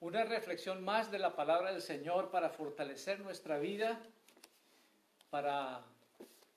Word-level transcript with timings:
una 0.00 0.24
reflexión 0.24 0.84
más 0.84 1.10
de 1.10 1.18
la 1.18 1.34
palabra 1.34 1.72
del 1.72 1.82
Señor 1.82 2.30
para 2.30 2.50
fortalecer 2.50 3.20
nuestra 3.20 3.58
vida, 3.58 4.00
para 5.30 5.84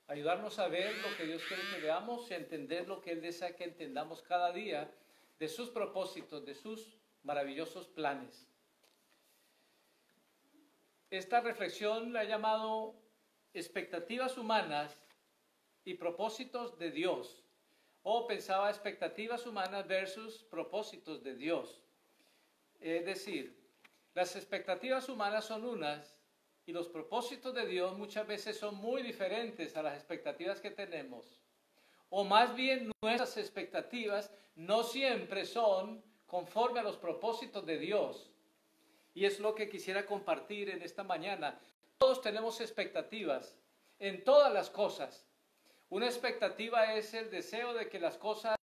ayudarnos 0.07 0.59
a 0.59 0.67
ver 0.67 0.95
lo 0.97 1.17
que 1.17 1.25
Dios 1.25 1.41
quiere 1.47 1.63
que 1.73 1.81
veamos 1.81 2.29
y 2.29 2.33
a 2.33 2.37
entender 2.37 2.87
lo 2.87 3.01
que 3.01 3.11
Él 3.11 3.21
desea 3.21 3.55
que 3.55 3.63
entendamos 3.63 4.21
cada 4.21 4.51
día 4.51 4.91
de 5.39 5.47
sus 5.47 5.69
propósitos, 5.69 6.45
de 6.45 6.53
sus 6.53 6.97
maravillosos 7.23 7.87
planes. 7.87 8.47
Esta 11.09 11.41
reflexión 11.41 12.13
la 12.13 12.23
he 12.23 12.27
llamado 12.27 12.95
expectativas 13.53 14.37
humanas 14.37 14.95
y 15.83 15.95
propósitos 15.95 16.77
de 16.77 16.91
Dios. 16.91 17.43
O 18.03 18.27
pensaba 18.27 18.69
expectativas 18.69 19.45
humanas 19.45 19.87
versus 19.87 20.43
propósitos 20.43 21.23
de 21.23 21.35
Dios. 21.35 21.83
Es 22.81 23.05
decir, 23.05 23.55
las 24.15 24.35
expectativas 24.35 25.07
humanas 25.07 25.45
son 25.45 25.65
unas 25.65 26.17
y 26.65 26.73
los 26.73 26.89
propósitos 26.89 27.53
de 27.53 27.67
Dios 27.67 27.95
muchas 27.97 28.25
veces 28.25 28.57
son 28.57 28.75
muy 28.75 29.03
diferentes 29.03 29.77
a 29.77 29.83
las 29.83 29.93
expectativas 29.93 30.59
que 30.59 30.71
tenemos. 30.71 31.39
O 32.09 32.23
más 32.23 32.55
bien 32.55 32.91
nuestras 33.03 33.37
expectativas 33.37 34.31
no 34.55 34.83
siempre 34.83 35.45
son 35.45 36.03
conforme 36.25 36.79
a 36.79 36.83
los 36.83 36.97
propósitos 36.97 37.65
de 37.65 37.77
Dios. 37.77 38.31
Y 39.13 39.25
es 39.25 39.39
lo 39.39 39.53
que 39.53 39.69
quisiera 39.69 40.05
compartir 40.05 40.69
en 40.69 40.81
esta 40.81 41.03
mañana. 41.03 41.59
Todos 41.99 42.21
tenemos 42.21 42.61
expectativas 42.61 43.55
en 43.99 44.23
todas 44.23 44.51
las 44.51 44.69
cosas. 44.69 45.27
Una 45.89 46.07
expectativa 46.07 46.95
es 46.95 47.13
el 47.13 47.29
deseo 47.29 47.73
de 47.73 47.89
que 47.89 47.99
las 47.99 48.17
cosas 48.17 48.57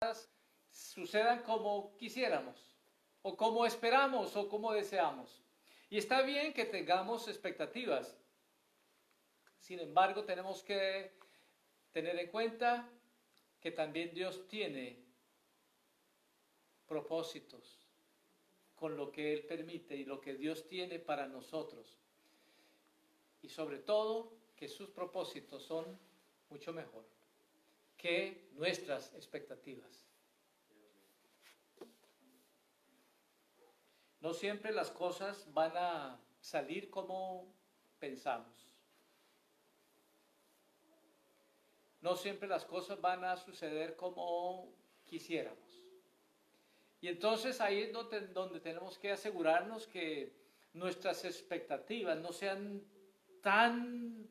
sucedan 0.70 1.43
como 1.43 1.97
quisiéramos, 1.97 2.74
o 3.27 3.35
como 3.35 3.65
esperamos, 3.65 4.35
o 4.35 4.47
como 4.47 4.71
deseamos. 4.71 5.41
Y 5.90 5.98
está 5.98 6.21
bien 6.21 6.54
que 6.54 6.65
tengamos 6.65 7.27
expectativas. 7.27 8.15
Sin 9.57 9.79
embargo, 9.79 10.23
tenemos 10.23 10.62
que 10.62 11.12
tener 11.91 12.20
en 12.20 12.29
cuenta 12.29 12.87
que 13.59 13.71
también 13.71 14.13
Dios 14.13 14.48
tiene 14.48 15.03
propósitos 16.85 17.79
con 18.76 18.96
lo 18.96 19.12
que 19.12 19.34
Él 19.34 19.43
permite 19.48 19.96
y 19.96 20.05
lo 20.05 20.21
que 20.21 20.35
Dios 20.35 20.68
tiene 20.68 20.99
para 20.99 21.26
nosotros. 21.26 21.98
Y 23.41 23.49
sobre 23.49 23.79
todo, 23.79 24.37
que 24.55 24.68
sus 24.68 24.91
propósitos 24.91 25.63
son 25.63 25.98
mucho 26.51 26.71
mejor 26.73 27.03
que 27.98 28.49
nuestras 28.53 29.15
expectativas. 29.15 30.05
No 34.26 34.34
siempre 34.34 34.71
las 34.71 34.90
cosas 34.90 35.45
van 35.54 35.73
a 35.77 36.20
salir 36.40 36.90
como 36.90 37.54
pensamos. 37.99 38.73
No 42.01 42.15
siempre 42.15 42.48
las 42.48 42.65
cosas 42.65 42.99
van 42.99 43.23
a 43.23 43.37
suceder 43.37 43.96
como 43.96 44.73
quisiéramos. 45.05 45.79
Y 47.01 47.07
entonces 47.07 47.62
ahí 47.62 47.81
es 47.81 47.93
donde, 47.93 48.59
tenemos 48.62 48.98
que 48.98 49.12
asegurarnos 49.12 49.85
que 49.85 50.34
nuestras 50.73 51.23
expectativas 51.23 52.18
no 52.18 52.34
sean 52.34 52.81
tan 53.43 54.27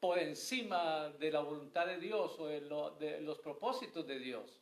por 0.00 0.18
encima 0.18 1.10
de 1.20 1.30
la 1.30 1.38
voluntad 1.38 1.86
de 1.86 2.00
Dios 2.00 2.36
o 2.40 2.48
de, 2.48 3.20
los 3.20 3.38
propósitos 3.38 4.04
de 4.08 4.18
Dios. 4.18 4.60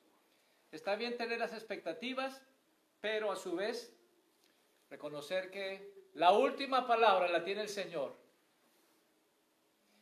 Está 0.70 0.94
bien 0.94 1.16
tener 1.16 1.38
las 1.38 1.54
expectativas, 1.54 2.42
pero 3.00 3.32
a 3.32 3.36
su 3.36 3.56
vez 3.56 3.96
reconocer 4.94 5.50
que 5.50 5.92
la 6.14 6.30
última 6.30 6.86
palabra 6.86 7.28
la 7.28 7.42
tiene 7.42 7.62
el 7.62 7.68
Señor. 7.68 8.16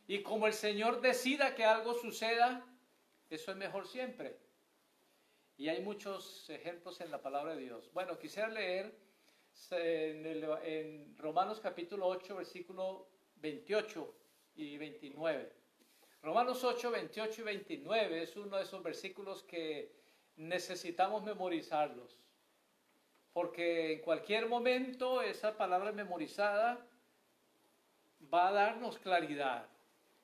Y 0.05 0.21
como 0.21 0.45
el 0.45 0.53
Señor 0.53 1.01
decida 1.01 1.55
que 1.55 1.65
algo 1.65 1.95
suceda, 1.95 2.63
eso 3.27 3.51
es 3.51 3.57
mejor 3.57 3.87
siempre. 3.87 4.37
Y 5.57 5.67
hay 5.69 5.81
muchos 5.81 6.47
ejemplos 6.51 7.01
en 7.01 7.09
la 7.09 7.23
palabra 7.23 7.55
de 7.55 7.63
Dios. 7.63 7.91
Bueno, 7.91 8.19
quisiera 8.19 8.49
leer 8.49 8.95
en, 9.71 10.43
en 10.63 11.17
Romanos 11.17 11.59
capítulo 11.59 12.05
8, 12.07 12.35
versículo 12.35 13.07
28 13.37 14.15
y 14.57 14.77
29. 14.77 15.51
Romanos 16.21 16.63
8, 16.63 16.91
28 16.91 17.41
y 17.41 17.43
29 17.45 18.21
es 18.21 18.35
uno 18.35 18.57
de 18.57 18.63
esos 18.63 18.83
versículos 18.83 19.41
que 19.41 19.91
necesitamos 20.35 21.23
memorizarlos. 21.23 22.22
Porque 23.33 23.93
en 23.93 24.01
cualquier 24.01 24.47
momento 24.47 25.21
esa 25.21 25.57
palabra 25.57 25.91
memorizada 25.91 26.85
va 28.31 28.47
a 28.47 28.51
darnos 28.51 28.99
claridad 28.99 29.67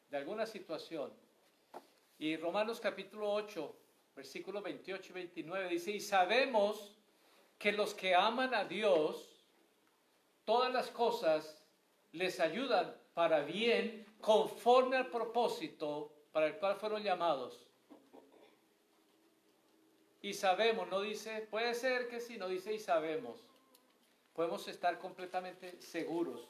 de 0.10 0.18
alguna 0.18 0.46
situación. 0.46 1.12
Y 2.20 2.38
Romanos 2.38 2.80
capítulo 2.80 3.32
8, 3.34 3.76
versículos 4.16 4.62
28 4.64 5.10
y 5.10 5.14
29 5.14 5.70
dice, 5.70 5.92
y 5.92 6.00
sabemos 6.00 6.96
que 7.58 7.72
los 7.72 7.94
que 7.94 8.14
aman 8.14 8.54
a 8.54 8.66
Dios, 8.66 9.44
todas 10.46 10.72
las 10.72 10.90
cosas 10.92 11.64
les 12.12 12.40
ayudan 12.40 12.96
para 13.14 13.42
bien 13.42 14.06
conforme 14.22 14.98
al 14.98 15.08
propósito 15.08 16.12
para 16.32 16.48
el 16.48 16.58
cual 16.58 16.76
fueron 16.76 17.04
llamados. 17.04 17.69
Y 20.22 20.34
sabemos, 20.34 20.88
no 20.90 21.02
dice, 21.02 21.48
puede 21.50 21.74
ser 21.74 22.10
que 22.10 22.20
sí, 22.20 22.38
no 22.38 22.48
dice 22.48 22.74
y 22.74 22.80
sabemos. 22.80 23.40
Podemos 24.34 24.68
estar 24.68 25.00
completamente 25.00 25.82
seguros. 25.82 26.48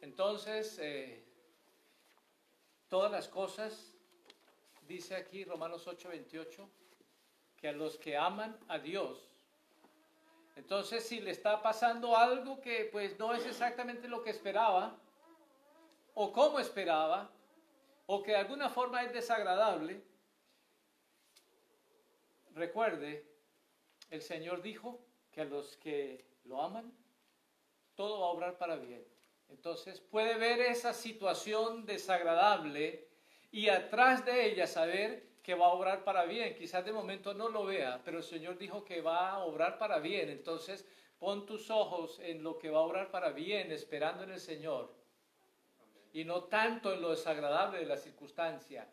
Entonces, 0.00 0.78
eh, 0.80 1.24
todas 2.88 3.10
las 3.10 3.28
cosas, 3.28 3.94
dice 4.86 5.16
aquí 5.16 5.44
Romanos 5.44 5.86
8:28, 5.86 6.68
que 7.56 7.68
a 7.68 7.72
los 7.72 7.96
que 7.98 8.16
aman 8.16 8.58
a 8.68 8.78
Dios, 8.78 9.30
entonces, 10.56 11.04
si 11.04 11.20
le 11.20 11.32
está 11.32 11.62
pasando 11.62 12.16
algo 12.16 12.60
que 12.60 12.88
pues 12.92 13.18
no 13.18 13.34
es 13.34 13.44
exactamente 13.44 14.08
lo 14.08 14.22
que 14.22 14.30
esperaba, 14.30 14.96
o 16.14 16.32
como 16.32 16.60
esperaba, 16.60 17.30
o 18.06 18.22
que 18.22 18.32
de 18.32 18.38
alguna 18.38 18.68
forma 18.68 19.02
es 19.02 19.12
desagradable, 19.12 20.00
recuerde, 22.54 23.26
el 24.10 24.22
Señor 24.22 24.62
dijo 24.62 25.04
que 25.30 25.42
a 25.42 25.44
los 25.44 25.76
que 25.76 26.24
lo 26.44 26.62
aman, 26.62 26.92
todo 27.94 28.20
va 28.20 28.26
a 28.26 28.30
obrar 28.30 28.58
para 28.58 28.76
bien. 28.76 29.04
Entonces 29.48 30.00
puede 30.00 30.36
ver 30.36 30.60
esa 30.60 30.92
situación 30.92 31.84
desagradable 31.86 33.08
y 33.50 33.68
atrás 33.68 34.24
de 34.24 34.46
ella 34.46 34.66
saber 34.66 35.34
que 35.42 35.54
va 35.54 35.66
a 35.66 35.74
obrar 35.74 36.04
para 36.04 36.24
bien. 36.24 36.54
Quizás 36.54 36.84
de 36.84 36.92
momento 36.92 37.34
no 37.34 37.48
lo 37.48 37.64
vea, 37.64 38.00
pero 38.04 38.18
el 38.18 38.24
Señor 38.24 38.56
dijo 38.56 38.84
que 38.84 39.02
va 39.02 39.30
a 39.30 39.44
obrar 39.44 39.78
para 39.78 39.98
bien. 39.98 40.30
Entonces, 40.30 40.86
pon 41.18 41.46
tus 41.46 41.70
ojos 41.70 42.18
en 42.20 42.42
lo 42.42 42.58
que 42.58 42.70
va 42.70 42.78
a 42.78 42.82
obrar 42.82 43.10
para 43.10 43.30
bien, 43.30 43.70
esperando 43.70 44.24
en 44.24 44.30
el 44.30 44.40
Señor. 44.40 44.94
Y 46.12 46.24
no 46.24 46.44
tanto 46.44 46.92
en 46.94 47.02
lo 47.02 47.10
desagradable 47.10 47.78
de 47.80 47.86
la 47.86 47.96
circunstancia, 47.96 48.88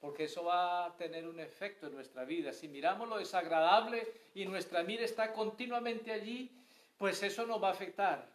porque 0.00 0.24
eso 0.24 0.44
va 0.44 0.86
a 0.86 0.96
tener 0.96 1.26
un 1.26 1.40
efecto 1.40 1.86
en 1.86 1.94
nuestra 1.94 2.24
vida. 2.24 2.52
Si 2.52 2.68
miramos 2.68 3.08
lo 3.08 3.18
desagradable 3.18 4.06
y 4.34 4.44
nuestra 4.44 4.82
mira 4.82 5.04
está 5.04 5.32
continuamente 5.32 6.12
allí, 6.12 6.50
pues 6.96 7.22
eso 7.22 7.46
nos 7.46 7.62
va 7.62 7.68
a 7.68 7.72
afectar. 7.72 8.28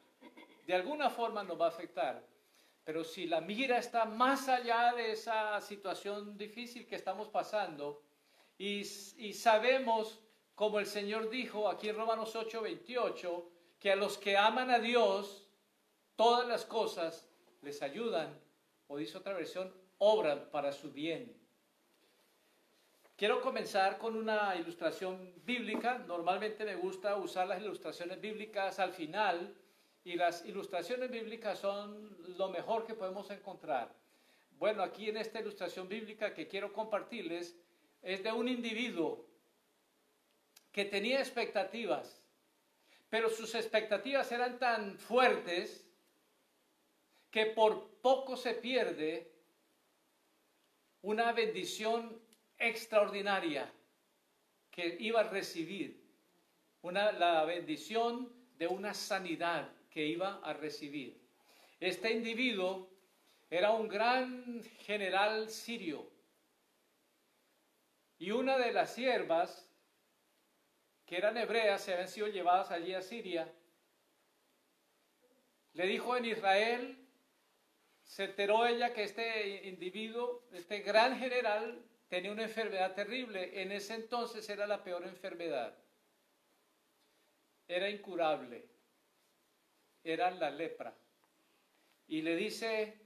De 0.65 0.73
alguna 0.73 1.09
forma 1.09 1.43
nos 1.43 1.59
va 1.59 1.65
a 1.65 1.69
afectar. 1.69 2.23
Pero 2.83 3.03
si 3.03 3.27
la 3.27 3.41
mira 3.41 3.77
está 3.77 4.05
más 4.05 4.49
allá 4.49 4.93
de 4.93 5.11
esa 5.11 5.59
situación 5.61 6.37
difícil 6.37 6.87
que 6.87 6.95
estamos 6.95 7.27
pasando 7.29 8.01
y, 8.57 8.83
sabemos, 9.33 10.19
como 10.55 10.79
el 10.79 10.85
Señor 10.85 11.29
dijo 11.29 11.67
aquí 11.67 11.89
en 11.89 11.95
Romanos 11.95 12.35
8, 12.35 12.61
28, 12.61 13.49
que 13.79 13.91
a 13.91 13.95
los 13.95 14.17
que 14.17 14.37
aman 14.37 14.69
a 14.69 14.79
Dios, 14.79 15.47
todas 16.15 16.47
las 16.47 16.65
cosas 16.65 17.27
les 17.61 17.81
ayudan, 17.81 18.39
o 18.87 18.97
dice 18.97 19.17
otra 19.17 19.33
versión, 19.33 19.73
obran 19.97 20.49
para 20.51 20.71
su 20.71 20.91
bien. 20.91 21.40
Quiero 23.21 23.39
comenzar 23.39 23.99
con 23.99 24.15
una 24.15 24.55
ilustración 24.55 25.31
bíblica. 25.45 25.99
Normalmente 26.07 26.65
me 26.65 26.73
gusta 26.73 27.17
usar 27.17 27.47
las 27.47 27.61
ilustraciones 27.61 28.19
bíblicas 28.19 28.79
al 28.79 28.93
final 28.93 29.55
y 30.03 30.15
las 30.15 30.43
ilustraciones 30.43 31.11
bíblicas 31.11 31.59
son 31.59 32.17
lo 32.35 32.49
mejor 32.49 32.83
que 32.87 32.95
podemos 32.95 33.29
encontrar. 33.29 33.95
Bueno, 34.57 34.81
aquí 34.81 35.07
en 35.07 35.17
esta 35.17 35.39
ilustración 35.39 35.87
bíblica 35.87 36.33
que 36.33 36.47
quiero 36.47 36.73
compartirles 36.73 37.55
es 38.01 38.23
de 38.23 38.31
un 38.31 38.47
individuo 38.47 39.27
que 40.71 40.85
tenía 40.85 41.19
expectativas, 41.19 42.23
pero 43.07 43.29
sus 43.29 43.53
expectativas 43.53 44.31
eran 44.31 44.57
tan 44.57 44.97
fuertes 44.97 45.87
que 47.29 47.45
por 47.45 47.87
poco 48.01 48.35
se 48.35 48.55
pierde 48.55 49.31
una 51.03 51.31
bendición 51.33 52.19
extraordinaria 52.61 53.71
que 54.69 54.97
iba 54.99 55.21
a 55.21 55.29
recibir 55.29 56.01
una, 56.81 57.11
la 57.11 57.43
bendición 57.45 58.31
de 58.57 58.67
una 58.67 58.93
sanidad 58.93 59.69
que 59.89 60.05
iba 60.05 60.39
a 60.43 60.53
recibir. 60.53 61.19
Este 61.79 62.11
individuo 62.11 62.89
era 63.49 63.71
un 63.71 63.87
gran 63.87 64.63
general 64.79 65.49
sirio 65.49 66.09
y 68.17 68.31
una 68.31 68.57
de 68.57 68.71
las 68.71 68.93
siervas 68.93 69.67
que 71.05 71.17
eran 71.17 71.37
hebreas 71.37 71.81
se 71.81 71.93
habían 71.93 72.07
sido 72.07 72.27
llevadas 72.27 72.71
allí 72.71 72.93
a 72.93 73.01
Siria 73.01 73.51
le 75.73 75.87
dijo 75.87 76.17
en 76.17 76.25
Israel, 76.25 76.97
se 78.03 78.25
enteró 78.25 78.65
ella 78.65 78.93
que 78.93 79.03
este 79.03 79.67
individuo, 79.69 80.43
este 80.51 80.79
gran 80.79 81.17
general, 81.17 81.81
tenía 82.11 82.33
una 82.33 82.43
enfermedad 82.43 82.93
terrible. 82.93 83.61
En 83.61 83.71
ese 83.71 83.93
entonces 83.93 84.47
era 84.49 84.67
la 84.67 84.83
peor 84.83 85.05
enfermedad. 85.05 85.73
Era 87.69 87.89
incurable. 87.89 88.67
Era 90.03 90.29
la 90.29 90.51
lepra. 90.51 90.93
Y 92.07 92.21
le 92.21 92.35
dice, 92.35 92.99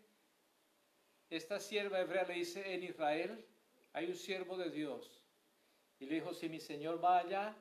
esta 1.30 1.60
sierva 1.60 2.02
hebrea 2.02 2.24
le 2.24 2.34
dice, 2.34 2.74
en 2.74 2.82
Israel 2.82 3.46
hay 3.94 4.08
un 4.08 4.16
siervo 4.16 4.58
de 4.58 4.72
Dios. 4.72 5.22
Y 6.00 6.08
le 6.08 6.16
dijo, 6.16 6.34
si 6.34 6.50
mi 6.50 6.60
Señor 6.60 7.04
va 7.04 7.20
allá, 7.20 7.56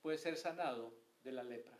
puede 0.00 0.16
ser 0.16 0.38
sanado 0.38 0.94
de 1.24 1.32
la 1.32 1.42
lepra. 1.42 1.78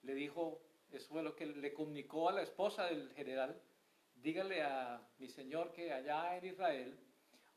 Le 0.00 0.14
dijo, 0.14 0.62
eso 0.90 1.06
fue 1.08 1.22
lo 1.22 1.36
que 1.36 1.44
le 1.44 1.74
comunicó 1.74 2.30
a 2.30 2.32
la 2.32 2.40
esposa 2.40 2.86
del 2.86 3.12
general. 3.12 3.60
Dígale 4.14 4.62
a 4.62 5.06
mi 5.18 5.28
señor 5.28 5.70
que 5.70 5.92
allá 5.92 6.38
en 6.38 6.46
Israel 6.46 6.98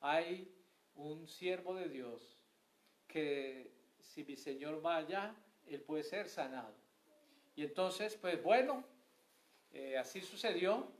hay 0.01 0.53
un 0.95 1.27
siervo 1.27 1.75
de 1.75 1.87
Dios 1.87 2.37
que 3.07 3.71
si 3.99 4.23
mi 4.23 4.35
señor 4.35 4.85
va 4.85 4.97
allá, 4.97 5.35
él 5.67 5.81
puede 5.81 6.03
ser 6.03 6.27
sanado. 6.27 6.75
Y 7.55 7.63
entonces, 7.63 8.15
pues 8.17 8.41
bueno, 8.41 8.83
eh, 9.71 9.97
así 9.97 10.21
sucedió. 10.21 10.91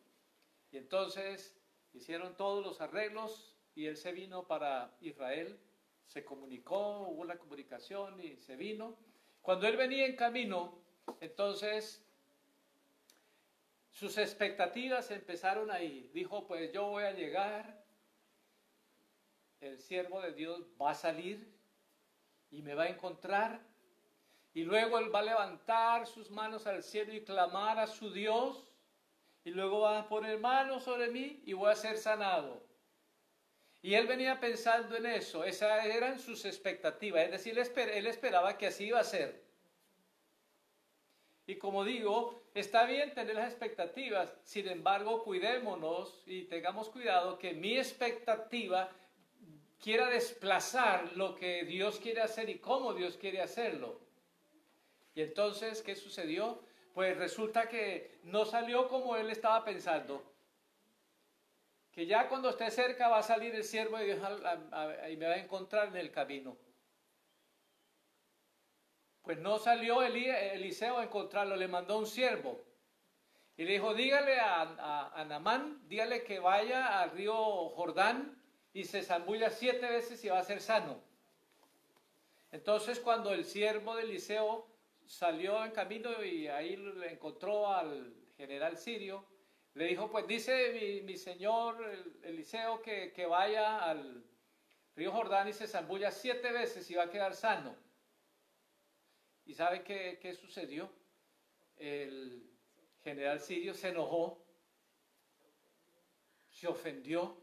Y 0.72 0.78
entonces 0.78 1.56
hicieron 1.94 2.36
todos 2.36 2.64
los 2.66 2.80
arreglos 2.82 3.58
y 3.76 3.88
él 3.88 3.98
se 3.98 4.12
vino 4.12 4.48
para 4.48 4.96
Israel. 5.02 5.60
Se 6.06 6.24
comunicó, 6.24 7.08
hubo 7.08 7.26
la 7.26 7.38
comunicación 7.38 8.22
y 8.22 8.38
se 8.38 8.56
vino. 8.56 8.98
Cuando 9.42 9.68
él 9.68 9.78
venía 9.78 10.06
en 10.06 10.16
camino, 10.16 10.82
entonces 11.20 12.06
sus 13.92 14.18
expectativas 14.18 15.12
empezaron 15.12 15.72
ahí. 15.72 16.10
Dijo, 16.14 16.48
pues 16.48 16.72
yo 16.72 16.88
voy 16.88 17.04
a 17.04 17.12
llegar, 17.12 17.81
el 19.62 19.80
siervo 19.80 20.22
de 20.22 20.34
Dios 20.34 20.62
va 20.82 20.92
a 20.92 20.96
salir 20.96 21.48
y 22.50 22.62
me 22.62 22.76
va 22.76 22.84
a 22.84 22.90
encontrar. 22.90 23.62
Y 24.54 24.64
luego 24.64 25.00
él 25.00 25.14
va 25.14 25.20
a 25.20 25.24
levantar 25.24 26.08
sus 26.08 26.30
manos 26.30 26.68
al 26.68 26.84
cielo 26.84 27.14
y 27.14 27.24
clamar 27.24 27.80
a 27.80 27.88
su 27.88 28.12
Dios. 28.12 28.74
Y 29.46 29.52
luego 29.52 29.82
va 29.82 30.00
a 30.00 30.08
poner 30.10 30.40
manos 30.40 30.84
sobre 30.84 31.10
mí 31.10 31.42
y 31.46 31.54
voy 31.54 31.72
a 31.72 31.76
ser 31.76 31.98
sanado. 31.98 32.62
Y 33.84 33.96
él 33.96 34.06
venía 34.06 34.40
pensando 34.40 34.96
en 34.96 35.08
eso, 35.08 35.44
esas 35.44 35.86
eran 35.86 36.20
sus 36.20 36.46
expectativas, 36.46 37.24
es 37.24 37.32
decir, 37.32 37.58
él 37.58 38.06
esperaba 38.06 38.56
que 38.56 38.68
así 38.68 38.86
iba 38.86 39.00
a 39.00 39.04
ser. 39.04 39.42
Y 41.48 41.56
como 41.56 41.84
digo, 41.84 42.44
está 42.54 42.86
bien 42.86 43.12
tener 43.16 43.36
las 43.36 43.50
expectativas, 43.50 44.32
sin 44.44 44.68
embargo, 44.68 45.24
cuidémonos 45.24 46.22
y 46.28 46.44
tengamos 46.44 46.90
cuidado 46.90 47.40
que 47.40 47.54
mi 47.54 47.76
expectativa 47.76 48.92
quiera 49.82 50.10
desplazar 50.10 51.14
lo 51.18 51.36
que 51.36 51.66
Dios 51.66 52.00
quiere 52.00 52.22
hacer 52.22 52.50
y 52.50 52.60
cómo 52.60 52.94
Dios 52.94 53.18
quiere 53.18 53.42
hacerlo. 53.42 54.00
Y 55.16 55.22
entonces, 55.22 55.82
¿qué 55.82 55.96
sucedió? 55.96 56.62
Pues 56.94 57.18
resulta 57.18 57.68
que 57.68 58.20
no 58.24 58.46
salió 58.46 58.88
como 58.88 59.16
él 59.16 59.30
estaba 59.32 59.66
pensando. 59.66 60.24
Que 61.92 62.06
ya 62.06 62.30
cuando 62.30 62.50
esté 62.50 62.70
cerca 62.72 63.10
va 63.10 63.18
a 63.18 63.24
salir 63.24 63.54
el 63.56 63.64
siervo 63.64 63.98
de 63.98 64.06
Dios 64.06 64.20
y 65.12 65.18
me 65.18 65.28
va 65.28 65.34
a 65.34 65.38
encontrar 65.38 65.90
en 65.90 65.98
el 65.98 66.12
camino. 66.12 66.56
Pues 69.24 69.38
no 69.40 69.60
salió 69.60 70.02
Eliseo 70.02 70.98
a 70.98 71.04
encontrarlo, 71.04 71.56
le 71.56 71.68
mandó 71.68 71.98
un 71.98 72.08
siervo. 72.08 72.60
Y 73.58 73.66
le 73.66 73.74
dijo, 73.74 73.94
dígale 73.94 74.40
a, 74.40 74.62
a, 75.14 75.76
dígale 75.88 76.24
que 76.24 76.40
vaya 76.40 77.02
al 77.02 77.12
río 77.12 77.36
Jordán 77.70 78.41
y 78.74 78.84
se 78.86 79.04
zambulla 79.04 79.50
siete 79.50 79.88
veces 79.88 80.24
y 80.24 80.30
va 80.30 80.40
a 80.40 80.44
ser 80.44 80.62
sano. 80.62 81.02
Entonces 82.52 83.00
cuando 83.00 83.34
el 83.34 83.46
siervo 83.46 83.96
de 83.96 84.04
Eliseo 84.04 84.68
salió 85.06 85.64
en 85.64 85.72
camino 85.72 86.24
y 86.24 86.48
ahí 86.48 86.76
le 86.76 87.14
encontró 87.14 87.68
al 87.68 88.14
general 88.38 88.78
sirio, 88.78 89.26
le 89.74 89.86
dijo, 89.86 90.12
pues 90.12 90.28
dice 90.28 91.02
mi, 91.06 91.18
señor 91.18 91.82
Eliseo 92.24 92.82
que, 92.82 93.14
que, 93.14 93.26
vaya 93.26 93.80
al 93.80 94.26
río 94.96 95.12
Jordán 95.12 95.48
y 95.48 95.54
se 95.54 95.68
zambulla 95.68 96.12
siete 96.12 96.52
veces 96.52 96.90
y 96.92 96.96
va 96.96 97.04
a 97.04 97.10
quedar 97.10 97.36
sano. 97.36 97.76
¿Y 99.46 99.54
sabe 99.54 99.84
qué, 99.84 100.20
qué 100.22 100.34
sucedió? 100.34 100.92
El 101.78 102.50
general 103.04 103.40
sirio 103.40 103.74
se 103.74 103.90
enojó, 103.90 104.46
se 106.50 106.68
ofendió. 106.68 107.41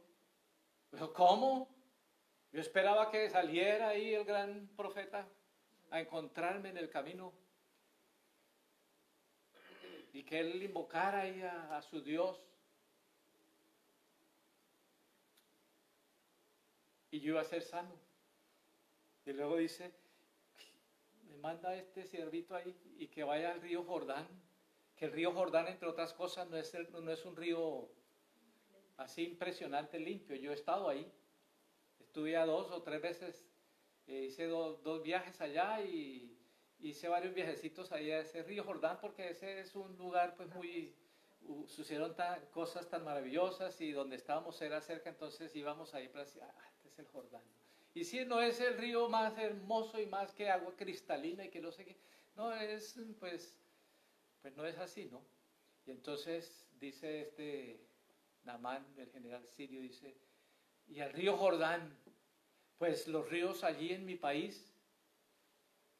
Pero 0.90 1.12
¿cómo? 1.12 1.68
Yo 2.52 2.60
esperaba 2.60 3.10
que 3.10 3.28
saliera 3.28 3.88
ahí 3.88 4.14
el 4.14 4.24
gran 4.24 4.68
profeta 4.76 5.28
a 5.90 6.00
encontrarme 6.00 6.70
en 6.70 6.78
el 6.78 6.88
camino 6.88 7.32
y 10.12 10.24
que 10.24 10.40
él 10.40 10.62
invocara 10.62 11.20
ahí 11.20 11.42
a, 11.42 11.80
su 11.82 12.00
Dios. 12.00 12.42
Y 17.10 17.20
yo 17.20 17.32
iba 17.32 17.40
a 17.40 17.44
ser 17.44 17.62
sano. 17.62 17.94
Y 19.26 19.32
luego 19.32 19.58
dice, 19.58 19.92
manda 21.40 21.74
este 21.76 22.06
siervito 22.06 22.54
ahí 22.54 22.74
y 22.98 23.08
que 23.08 23.24
vaya 23.24 23.52
al 23.52 23.60
río 23.60 23.84
Jordán, 23.84 24.26
que 24.96 25.04
el 25.04 25.12
río 25.12 25.32
Jordán, 25.32 25.68
entre 25.68 25.88
otras 25.88 26.14
cosas, 26.14 26.48
no 26.48 26.56
es, 26.56 26.74
no 26.90 27.10
es 27.10 27.24
un 27.26 27.36
río 27.36 27.90
así 29.08 29.24
impresionante 29.24 29.98
limpio. 29.98 30.36
Yo 30.36 30.50
he 30.50 30.54
estado 30.54 30.86
ahí, 30.86 31.10
estuve 31.98 32.34
dos 32.44 32.70
o 32.70 32.82
tres 32.82 33.00
veces, 33.00 33.42
eh, 34.06 34.24
hice 34.26 34.46
dos 34.46 35.02
viajes 35.02 35.40
allá 35.40 35.80
y 35.80 36.36
hice 36.80 37.08
varios 37.08 37.34
viajecitos 37.34 37.90
allá 37.90 38.16
a 38.16 38.20
ese 38.20 38.42
río 38.42 38.64
Jordán 38.64 38.98
porque 39.00 39.30
ese 39.30 39.60
es 39.60 39.74
un 39.74 39.96
lugar 39.96 40.36
pues 40.36 40.54
muy, 40.54 40.94
sucedieron 41.66 42.14
cosas 42.52 42.86
tan 42.90 43.02
maravillosas 43.02 43.80
y 43.80 43.92
donde 43.92 44.16
estábamos 44.16 44.60
era 44.60 44.78
cerca, 44.82 45.08
entonces 45.08 45.56
íbamos 45.56 45.94
ahí 45.94 46.08
para 46.08 46.24
decir, 46.24 46.42
ah, 46.42 46.64
este 46.74 46.88
es 46.88 46.98
el 46.98 47.06
Jordán. 47.06 47.42
Y 47.94 48.04
si 48.04 48.26
no 48.26 48.42
es 48.42 48.60
el 48.60 48.76
río 48.76 49.08
más 49.08 49.38
hermoso 49.38 49.98
y 49.98 50.06
más 50.06 50.34
que 50.34 50.50
agua 50.50 50.76
cristalina 50.76 51.46
y 51.46 51.48
que 51.48 51.60
no 51.62 51.72
sé 51.72 51.86
qué, 51.86 51.96
no 52.36 52.52
es, 52.52 53.00
pues, 53.18 53.56
pues 54.42 54.54
no 54.54 54.66
es 54.66 54.76
así, 54.76 55.06
¿no? 55.06 55.24
Y 55.86 55.92
entonces 55.92 56.68
dice 56.78 57.22
este 57.22 57.87
Namán, 58.44 58.86
el 58.96 59.10
general 59.10 59.46
sirio, 59.48 59.80
dice, 59.80 60.16
y 60.86 61.00
el 61.00 61.12
río 61.12 61.36
Jordán, 61.36 61.96
pues 62.78 63.08
los 63.08 63.28
ríos 63.28 63.64
allí 63.64 63.92
en 63.92 64.06
mi 64.06 64.16
país 64.16 64.72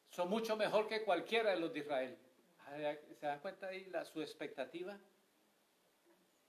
son 0.09 0.29
mucho 0.29 0.55
mejor 0.57 0.87
que 0.87 1.03
cualquiera 1.03 1.51
de 1.51 1.59
los 1.59 1.73
de 1.73 1.79
Israel. 1.79 2.17
¿Se 3.19 3.25
dan 3.25 3.39
cuenta 3.39 3.67
ahí 3.67 3.85
la, 3.85 4.05
su 4.05 4.21
expectativa? 4.21 4.99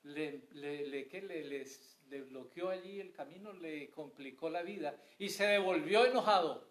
Le, 0.02 0.48
le, 0.52 0.86
le, 0.86 2.22
bloqueó 2.22 2.70
allí 2.70 3.00
el 3.00 3.12
camino, 3.12 3.52
le 3.52 3.90
complicó 3.90 4.48
la 4.48 4.62
vida 4.62 4.96
y 5.18 5.28
se 5.28 5.44
devolvió 5.44 6.06
enojado 6.06 6.66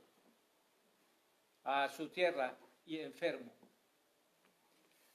a 1.64 1.90
su 1.90 2.10
tierra 2.10 2.58
y 2.86 3.00
enfermo. 3.00 3.54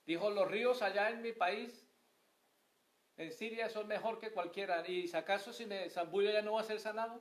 Dijo, 0.06 0.30
los 0.30 0.49
ríos 0.49 0.82
allá 0.82 1.11
en 1.11 1.23
mi 1.23 1.32
país, 1.32 1.83
en 3.16 3.33
Siria, 3.33 3.68
son 3.68 3.87
mejor 3.87 4.18
que 4.18 4.30
cualquiera. 4.30 4.87
¿Y 4.88 5.11
acaso 5.14 5.52
si 5.52 5.66
me 5.66 5.88
zambullo 5.90 6.30
ya 6.30 6.42
no 6.42 6.54
va 6.54 6.61
a 6.61 6.64
ser 6.64 6.80
sanado? 6.80 7.21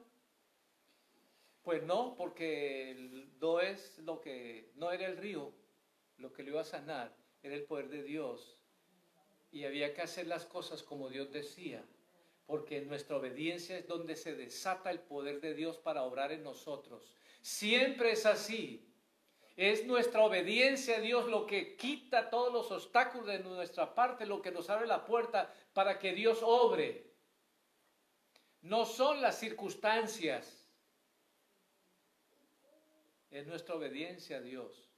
Pues 1.64 1.84
no, 1.84 2.16
porque 2.18 3.30
no 3.40 3.60
es 3.60 4.00
lo 4.00 4.20
que, 4.20 4.72
no 4.76 4.92
era 4.92 5.06
el 5.06 5.18
río 5.18 5.54
lo 6.18 6.32
que 6.32 6.44
le 6.44 6.52
iba 6.52 6.62
a 6.62 6.66
sanar, 6.66 7.16
era 7.42 7.56
el 7.56 7.64
poder 7.64 7.90
de 7.90 8.04
Dios. 8.04 8.60
Y 9.52 9.66
había 9.66 9.94
que 9.94 10.02
hacer 10.02 10.28
las 10.28 10.46
cosas 10.46 10.84
como 10.84 11.10
Dios 11.10 11.32
decía 11.32 11.84
porque 12.46 12.78
en 12.78 12.88
nuestra 12.88 13.18
obediencia 13.18 13.78
es 13.78 13.88
donde 13.88 14.16
se 14.16 14.36
desata 14.36 14.92
el 14.92 15.00
poder 15.00 15.40
de 15.42 15.54
Dios 15.54 15.78
para 15.78 16.04
obrar 16.04 16.32
en 16.32 16.44
nosotros. 16.44 17.16
Siempre 17.42 18.12
es 18.12 18.26
así. 18.26 18.86
Es 19.56 19.86
nuestra 19.86 20.22
obediencia 20.22 20.98
a 20.98 21.00
Dios 21.00 21.28
lo 21.28 21.46
que 21.46 21.76
quita 21.76 22.30
todos 22.30 22.52
los 22.52 22.72
obstáculos 22.72 23.28
de 23.28 23.40
nuestra 23.40 23.94
parte, 23.94 24.26
lo 24.26 24.42
que 24.42 24.52
nos 24.52 24.70
abre 24.70 24.88
la 24.88 25.06
puerta 25.06 25.54
para 25.74 26.00
que 26.00 26.14
Dios 26.14 26.40
obre. 26.42 27.14
No 28.62 28.86
son 28.86 29.22
las 29.22 29.40
circunstancias. 29.40 30.60
es 33.30 33.48
nuestra 33.48 33.74
obediencia 33.74 34.38
a 34.38 34.42
Dios. 34.42 34.94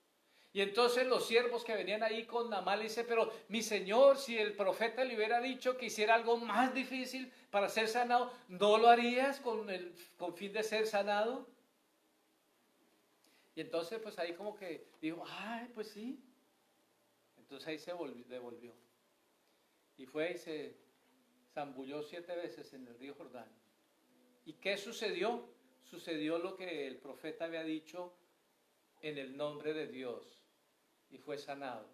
Y 0.52 0.62
entonces 0.62 1.06
los 1.08 1.28
siervos 1.28 1.66
que 1.66 1.74
venían 1.74 2.04
ahí 2.04 2.26
con 2.26 2.50
Namán 2.50 2.80
le 2.80 2.86
dice, 2.86 3.04
pero 3.04 3.32
mi 3.50 3.62
señor, 3.62 4.18
si 4.18 4.38
el 4.38 4.54
profeta 4.54 5.04
le 5.04 5.16
hubiera 5.16 5.42
dicho 5.42 5.78
que 5.78 5.88
hiciera 5.88 6.16
algo 6.16 6.38
más 6.38 6.74
difícil 6.74 7.32
para 7.50 7.68
ser 7.68 7.90
sanado, 7.90 8.32
¿no 8.48 8.78
lo 8.78 8.88
harías 8.88 9.40
con 9.42 9.70
el 9.70 9.94
con 10.18 10.34
fin 10.34 10.54
de 10.54 10.64
ser 10.64 10.88
sanado? 10.88 11.46
Y 13.56 13.62
entonces 13.62 14.00
pues 14.00 14.20
ahí 14.20 14.34
como 14.34 14.56
que 14.56 14.88
dijo, 15.02 15.24
ay, 15.28 15.70
pues 15.74 15.90
sí. 15.90 16.20
Entonces 17.38 17.68
ahí 17.68 17.80
se 17.80 17.94
devolvió. 18.28 18.74
Y 19.98 20.06
fue 20.06 20.34
y 20.34 20.38
se 20.38 20.76
zambulló 21.54 22.04
siete 22.04 22.36
veces 22.36 22.74
en 22.74 22.86
el 22.88 23.00
río 23.00 23.16
Jordán. 23.16 23.50
¿Y 24.46 24.54
qué 24.54 24.78
sucedió? 24.78 25.48
Sucedió 25.84 26.38
lo 26.38 26.56
que 26.56 26.86
el 26.86 26.98
profeta 26.98 27.46
había 27.46 27.64
dicho 27.64 28.14
en 29.02 29.18
el 29.18 29.38
nombre 29.38 29.74
de 29.74 29.88
Dios 29.88 30.44
y 31.10 31.18
fue 31.18 31.38
sanado. 31.38 31.88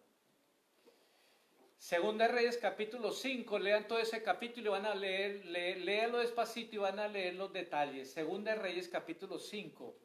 Segunda 1.77 2.27
Reyes 2.27 2.57
capítulo 2.57 3.11
5, 3.11 3.59
lean 3.59 3.87
todo 3.87 3.99
ese 3.99 4.21
capítulo 4.23 4.69
y 4.69 4.71
van 4.71 4.85
a 4.85 4.95
leer, 4.95 5.45
léalo 5.45 6.19
despacito 6.19 6.75
y 6.75 6.79
van 6.79 6.99
a 6.99 7.07
leer 7.07 7.35
los 7.35 7.51
detalles. 7.51 8.11
Segunda 8.11 8.55
Reyes 8.55 8.87
capítulo 8.87 9.39
5, 9.39 9.95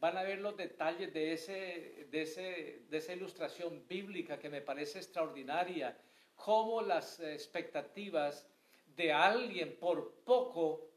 van 0.00 0.16
a 0.16 0.22
ver 0.22 0.38
los 0.38 0.56
detalles 0.56 1.12
de, 1.12 1.34
ese, 1.34 2.06
de, 2.10 2.22
ese, 2.22 2.82
de 2.88 2.96
esa 2.96 3.12
ilustración 3.12 3.86
bíblica 3.86 4.38
que 4.38 4.48
me 4.48 4.62
parece 4.62 4.98
extraordinaria, 4.98 5.96
cómo 6.34 6.80
las 6.80 7.20
expectativas 7.20 8.48
de 8.96 9.12
alguien 9.12 9.76
por 9.78 10.14
poco 10.24 10.88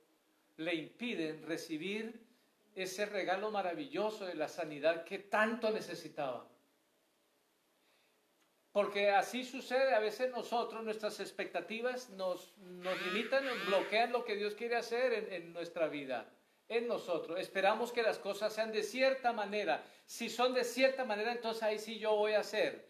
le 0.56 0.74
impiden 0.74 1.46
recibir 1.46 2.26
ese 2.76 3.06
regalo 3.06 3.52
maravilloso 3.52 4.26
de 4.26 4.36
la 4.36 4.48
sanidad 4.48 5.04
que 5.04 5.20
tanto 5.20 5.70
necesitaba. 5.70 6.48
Porque 8.72 9.12
así 9.12 9.44
sucede, 9.44 9.94
a 9.94 10.00
veces 10.00 10.32
nosotros, 10.32 10.84
nuestras 10.84 11.20
expectativas 11.20 12.10
nos, 12.10 12.58
nos 12.58 13.00
limitan, 13.06 13.46
nos 13.46 13.68
bloquean 13.68 14.12
lo 14.12 14.24
que 14.24 14.36
Dios 14.36 14.56
quiere 14.56 14.78
hacer 14.78 15.14
en, 15.14 15.32
en 15.34 15.54
nuestra 15.54 15.88
vida, 15.90 16.34
en 16.78 16.88
nosotros. 16.88 17.40
Esperamos 17.40 17.92
que 17.92 18.04
las 18.04 18.18
cosas 18.18 18.54
sean 18.54 18.72
de 18.72 18.84
cierta 18.84 19.34
manera. 19.34 19.84
Si 20.06 20.30
son 20.30 20.54
de 20.54 20.64
cierta 20.64 21.06
manera, 21.06 21.32
entonces 21.32 21.64
ahí 21.64 21.80
sí 21.80 22.00
yo 22.00 22.16
voy 22.16 22.34
a 22.34 22.40
hacer. 22.40 22.88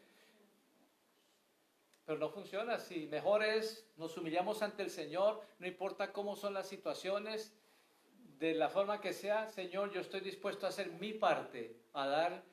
Pero 2.05 2.19
no 2.19 2.29
funciona 2.29 2.75
así. 2.75 3.07
Mejor 3.07 3.43
es, 3.43 3.87
nos 3.95 4.17
humillamos 4.17 4.61
ante 4.61 4.83
el 4.83 4.89
Señor, 4.89 5.41
no 5.59 5.67
importa 5.67 6.11
cómo 6.11 6.35
son 6.35 6.53
las 6.53 6.67
situaciones, 6.67 7.53
de 8.39 8.53
la 8.53 8.67
forma 8.67 8.99
que 8.99 9.13
sea, 9.13 9.47
Señor, 9.47 9.91
yo 9.91 10.01
estoy 10.01 10.19
dispuesto 10.19 10.65
a 10.65 10.69
hacer 10.69 10.89
mi 10.91 11.13
parte, 11.13 11.77
a 11.93 12.07
dar, 12.07 12.43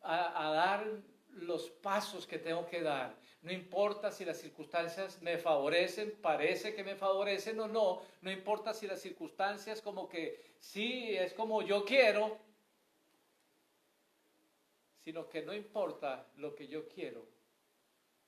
a, 0.00 0.48
a 0.48 0.52
dar 0.52 0.86
los 1.28 1.68
pasos 1.68 2.26
que 2.26 2.38
tengo 2.38 2.66
que 2.66 2.80
dar. 2.80 3.19
No 3.42 3.52
importa 3.52 4.12
si 4.12 4.24
las 4.24 4.38
circunstancias 4.38 5.22
me 5.22 5.38
favorecen, 5.38 6.14
parece 6.20 6.74
que 6.74 6.84
me 6.84 6.94
favorecen 6.94 7.58
o 7.60 7.68
no. 7.68 8.02
No 8.20 8.30
importa 8.30 8.74
si 8.74 8.86
las 8.86 9.00
circunstancias 9.00 9.80
como 9.80 10.08
que 10.08 10.54
sí 10.58 11.16
es 11.16 11.32
como 11.32 11.62
yo 11.62 11.84
quiero, 11.84 12.36
sino 14.98 15.26
que 15.28 15.40
no 15.42 15.54
importa 15.54 16.26
lo 16.36 16.54
que 16.54 16.68
yo 16.68 16.86
quiero 16.86 17.26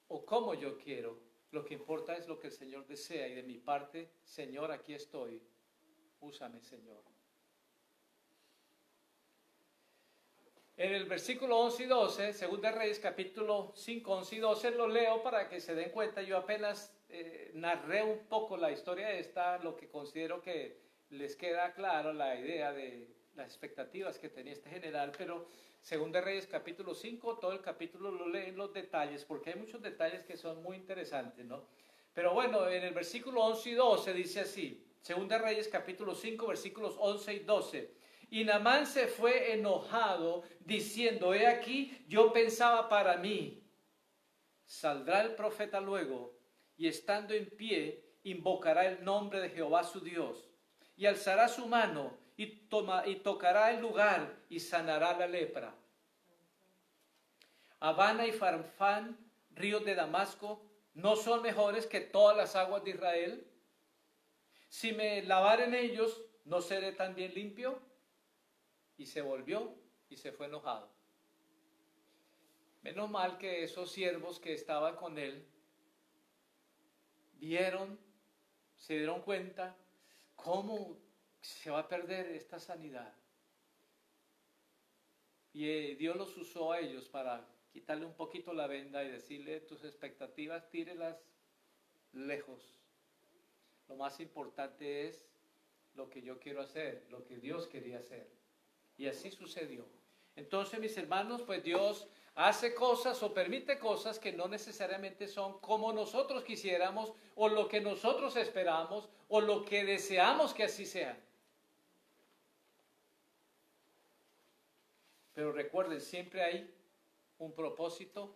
o 0.09 0.25
cómo 0.25 0.55
yo 0.55 0.79
quiero. 0.79 1.19
Lo 1.51 1.63
que 1.63 1.75
importa 1.75 2.17
es 2.17 2.27
lo 2.27 2.39
que 2.39 2.47
el 2.47 2.53
Señor 2.55 2.87
desea 2.87 3.29
y 3.29 3.35
de 3.35 3.43
mi 3.43 3.59
parte, 3.59 4.09
Señor, 4.25 4.73
aquí 4.73 4.95
estoy. 4.95 5.43
Úsame, 6.21 6.63
Señor. 6.63 7.12
En 10.77 10.95
el 10.95 11.05
versículo 11.05 11.59
11 11.59 11.83
y 11.83 11.87
12, 11.87 12.33
Segunda 12.33 12.73
Reyes 12.73 12.99
capítulo 12.99 13.73
5, 13.77 14.11
11 14.11 14.37
y 14.37 14.39
12, 14.39 14.71
lo 14.71 14.89
leo 14.89 15.23
para 15.23 15.47
que 15.47 15.61
se 15.61 15.75
den 15.75 15.91
cuenta. 15.91 16.23
Yo 16.23 16.39
apenas 16.39 16.97
eh, 17.11 17.51
narré 17.55 18.03
un 18.03 18.27
poco 18.27 18.57
la 18.57 18.73
historia 18.73 19.11
esta, 19.11 19.59
lo 19.59 19.77
que 19.77 19.91
considero 19.91 20.41
que 20.41 20.81
les 21.11 21.37
queda 21.37 21.75
claro 21.75 22.15
la 22.15 22.37
idea 22.37 22.73
de 22.73 23.07
las 23.35 23.49
expectativas 23.49 24.19
que 24.19 24.31
tenía 24.31 24.55
este 24.55 24.71
general, 24.71 25.13
pero 25.17 25.47
Segunda 25.83 26.23
Reyes 26.23 26.47
capítulo 26.47 26.95
5, 26.95 27.39
todo 27.39 27.53
el 27.53 27.61
capítulo 27.61 28.11
lo 28.11 28.27
leen 28.27 28.57
los 28.57 28.73
detalles, 28.73 29.27
porque 29.27 29.51
hay 29.51 29.57
muchos 29.57 29.83
detalles 29.83 30.25
que 30.25 30.39
son 30.39 30.63
muy 30.63 30.77
interesantes, 30.77 31.45
¿no? 31.45 31.67
Pero 32.15 32.33
bueno, 32.33 32.67
en 32.69 32.83
el 32.83 32.95
versículo 32.95 33.43
11 33.45 33.71
y 33.71 33.75
12 33.75 34.15
dice 34.15 34.41
así, 34.41 34.87
Segunda 35.03 35.37
Reyes 35.37 35.69
capítulo 35.69 36.15
5, 36.15 36.47
versículos 36.47 36.97
11 36.99 37.35
y 37.35 37.39
12. 37.41 38.02
Y 38.33 38.45
Namán 38.45 38.87
se 38.87 39.09
fue 39.09 39.53
enojado, 39.53 40.43
diciendo, 40.61 41.35
he 41.35 41.47
aquí, 41.47 42.03
yo 42.09 42.33
pensaba 42.33 42.89
para 42.89 43.19
mí, 43.19 43.63
saldrá 44.65 45.21
el 45.21 45.35
profeta 45.35 45.83
luego, 45.83 46.35
y 46.79 46.89
estando 46.89 47.35
en 47.35 47.51
pie, 47.51 48.03
invocará 48.23 48.87
el 48.87 49.05
nombre 49.05 49.39
de 49.39 49.51
Jehová 49.51 49.85
su 49.85 50.01
Dios, 50.01 50.49
y 50.97 51.05
alzará 51.05 51.47
su 51.47 51.67
mano, 51.67 52.17
y, 52.39 52.47
toma, 52.71 53.07
y 53.07 53.17
tocará 53.17 53.71
el 53.71 53.83
lugar, 53.83 54.35
y 54.49 54.61
sanará 54.61 55.13
la 55.13 55.27
lepra. 55.27 55.75
Habana 57.81 58.27
y 58.27 58.33
Farfán, 58.33 59.19
ríos 59.51 59.85
de 59.85 59.95
Damasco, 59.95 60.65
¿no 60.95 61.17
son 61.17 61.43
mejores 61.43 61.87
que 61.87 62.01
todas 62.01 62.35
las 62.35 62.57
aguas 62.57 62.83
de 62.83 62.93
Israel? 62.93 63.47
Si 64.71 64.93
me 64.93 65.21
lavar 65.21 65.61
en 65.61 65.75
ellos, 65.75 66.23
¿no 66.47 66.63
seré 66.63 66.93
también 66.93 67.35
limpio? 67.35 67.92
Y 68.97 69.07
se 69.07 69.21
volvió 69.21 69.75
y 70.09 70.17
se 70.17 70.33
fue 70.33 70.47
enojado. 70.47 70.91
Menos 72.83 73.11
mal 73.11 73.39
que 73.39 73.63
esos 73.63 73.91
siervos 73.91 74.41
que 74.41 74.55
estaban 74.55 74.97
con 74.97 75.19
él 75.19 75.47
vieron, 77.35 77.99
se 78.77 78.95
dieron 78.95 79.23
cuenta 79.23 79.77
cómo 80.35 80.99
se 81.41 81.71
va 81.71 81.81
a 81.81 81.89
perder 81.89 82.27
esta 82.27 82.59
sanidad. 82.59 83.15
Y 85.53 85.69
eh, 85.69 85.97
Dios 85.97 86.17
los 86.17 86.37
usó 86.37 86.73
a 86.73 86.81
ellos 86.81 87.09
para 87.09 87.47
quitarle 87.73 88.07
un 88.07 88.15
poquito 88.15 88.53
la 88.53 88.67
venda 88.67 89.05
y 89.05 89.11
decirle 89.11 89.61
tus 89.61 89.85
expectativas, 89.85 90.69
tírelas 90.71 91.25
lejos. 92.13 92.81
Lo 93.89 93.97
más 93.97 94.21
importante 94.21 95.09
es 95.09 95.27
lo 95.95 96.09
que 96.09 96.23
yo 96.23 96.39
quiero 96.39 96.63
hacer, 96.63 97.07
lo 97.11 97.25
que 97.25 97.39
Dios 97.39 97.67
quería 97.67 97.99
hacer. 97.99 98.42
Y 99.03 99.09
así 99.09 99.33
sucedió. 99.33 99.85
Entonces, 100.37 100.79
mis 100.79 100.97
hermanos, 100.97 101.43
pues 101.43 101.65
Dios 101.65 102.07
hace 102.37 102.73
cosas 102.73 103.21
o 103.25 103.35
permite 103.35 103.77
cosas 103.77 104.21
que 104.21 104.31
no 104.31 104.47
necesariamente 104.47 105.27
son 105.27 105.59
como 105.59 105.93
nosotros 105.93 106.45
quisiéramos 106.45 107.13
o 107.35 107.49
lo 107.49 107.67
que 107.67 107.81
nosotros 107.81 108.37
esperamos 108.37 109.09
o 109.27 109.41
lo 109.41 109.65
que 109.65 109.85
deseamos 109.85 110.55
que 110.55 110.63
así 110.63 110.87
sea. 110.87 111.19
Pero 115.35 115.51
recuerden, 115.51 116.01
siempre 116.01 116.45
hay 116.45 116.73
un 117.39 117.53
propósito 117.57 118.33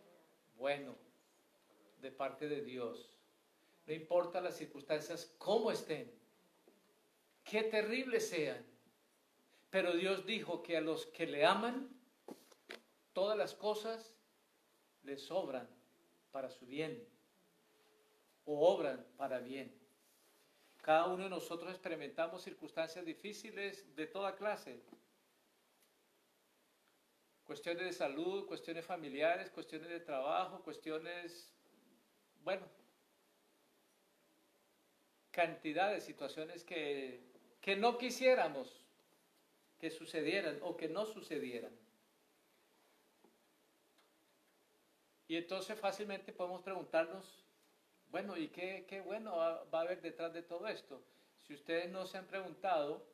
bueno 0.56 0.96
de 2.02 2.10
parte 2.10 2.48
de 2.48 2.62
Dios. 2.62 3.16
No 3.86 3.94
importa 3.94 4.40
las 4.40 4.56
circunstancias, 4.56 5.32
cómo 5.38 5.70
estén, 5.70 6.10
qué 7.44 7.62
terribles 7.62 8.28
sean 8.28 8.75
pero 9.70 9.92
Dios 9.94 10.26
dijo 10.26 10.62
que 10.62 10.76
a 10.76 10.80
los 10.80 11.06
que 11.06 11.26
le 11.26 11.44
aman, 11.44 11.88
todas 13.12 13.36
las 13.36 13.54
cosas 13.54 14.14
les 15.02 15.22
sobran 15.22 15.68
para 16.30 16.50
su 16.50 16.66
bien 16.66 17.06
o 18.44 18.68
obran 18.68 19.04
para 19.16 19.38
bien. 19.38 19.74
Cada 20.82 21.06
uno 21.06 21.24
de 21.24 21.30
nosotros 21.30 21.70
experimentamos 21.70 22.42
circunstancias 22.42 23.04
difíciles 23.04 23.94
de 23.96 24.06
toda 24.06 24.36
clase. 24.36 24.80
Cuestiones 27.44 27.84
de 27.84 27.92
salud, 27.92 28.46
cuestiones 28.46 28.84
familiares, 28.84 29.50
cuestiones 29.50 29.88
de 29.88 30.00
trabajo, 30.00 30.62
cuestiones, 30.62 31.52
bueno, 32.42 32.66
cantidad 35.30 35.90
de 35.90 36.00
situaciones 36.00 36.64
que, 36.64 37.20
que 37.60 37.76
no 37.76 37.98
quisiéramos 37.98 38.85
que 39.78 39.90
sucedieran 39.90 40.58
o 40.62 40.76
que 40.76 40.88
no 40.88 41.06
sucedieran. 41.06 41.72
Y 45.28 45.36
entonces 45.36 45.78
fácilmente 45.78 46.32
podemos 46.32 46.62
preguntarnos, 46.62 47.44
bueno, 48.08 48.36
¿y 48.36 48.48
qué, 48.48 48.86
qué 48.88 49.00
bueno 49.00 49.36
va, 49.36 49.66
a 49.70 49.80
haber 49.80 50.00
detrás 50.00 50.32
de 50.32 50.42
todo 50.42 50.68
esto? 50.68 51.02
Si 51.38 51.54
ustedes 51.54 51.90
no 51.90 52.06
se 52.06 52.18
han 52.18 52.26
preguntado, 52.26 53.04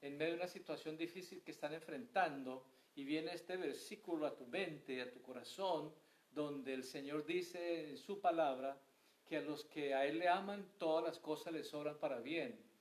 en 0.00 0.18
medio 0.18 0.32
de 0.32 0.38
una 0.38 0.48
situación 0.48 0.96
difícil 0.96 1.42
que 1.42 1.52
están 1.52 1.72
enfrentando, 1.72 2.66
y 2.94 3.04
viene 3.04 3.32
este 3.32 3.56
versículo 3.56 4.26
a 4.26 4.36
tu 4.36 4.46
mente, 4.46 5.00
a 5.00 5.10
tu 5.10 5.22
corazón, 5.22 5.94
donde 6.30 6.74
el 6.74 6.84
Señor 6.84 7.24
dice 7.24 7.88
en 7.88 7.96
su 7.96 8.20
palabra 8.20 8.76
que 9.24 9.38
a 9.38 9.40
los 9.40 9.64
que 9.64 9.94
a 9.94 10.04
Él 10.04 10.18
le 10.18 10.28
aman, 10.28 10.66
todas 10.78 11.04
las 11.04 11.18
cosas 11.18 11.52
les 11.52 11.68
sobran 11.68 11.98
para 11.98 12.20
bien 12.20 12.71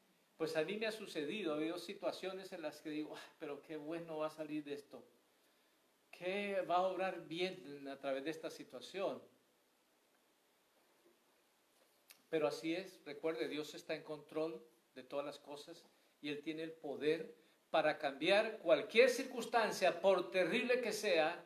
Pues 0.42 0.56
a 0.56 0.64
mí 0.64 0.76
me 0.76 0.88
ha 0.88 0.92
sucedido, 0.92 1.54
ha 1.54 1.58
habido 1.58 1.78
situaciones 1.78 2.52
en 2.52 2.64
las 2.64 2.82
que 2.82 2.90
digo, 2.90 3.16
pero 3.38 3.62
qué 3.62 3.78
bueno 3.78 4.18
va 4.18 4.26
a 4.26 4.32
salir 4.32 4.64
de 4.64 4.74
esto. 4.74 5.06
¿Qué 6.10 6.62
va 6.62 6.78
a 6.78 6.88
obrar 6.88 7.28
bien 7.28 7.88
a 7.88 8.00
través 8.00 8.24
de 8.24 8.32
esta 8.32 8.50
situación? 8.50 9.22
Pero 12.28 12.48
así 12.48 12.74
es, 12.74 13.06
recuerde, 13.06 13.50
Dios 13.50 13.76
está 13.76 13.94
en 13.94 14.02
control 14.02 14.66
de 14.96 15.04
todas 15.04 15.28
las 15.28 15.38
cosas 15.38 15.86
y 16.22 16.30
Él 16.30 16.42
tiene 16.42 16.64
el 16.64 16.72
poder 16.72 17.36
para 17.70 18.00
cambiar 18.00 18.58
cualquier 18.64 19.12
circunstancia, 19.12 20.02
por 20.02 20.32
terrible 20.32 20.82
que 20.82 20.92
sea, 20.92 21.46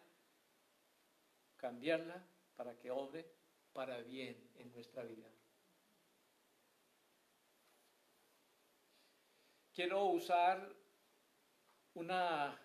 cambiarla 1.57 2.25
para 2.55 2.79
que 2.79 2.91
obre 2.91 3.29
para 3.73 3.99
bien 4.03 4.41
en 4.55 4.71
nuestra 4.71 5.03
vida. 5.03 5.34
Quiero 9.75 10.05
usar 10.05 10.73
una, 11.95 12.57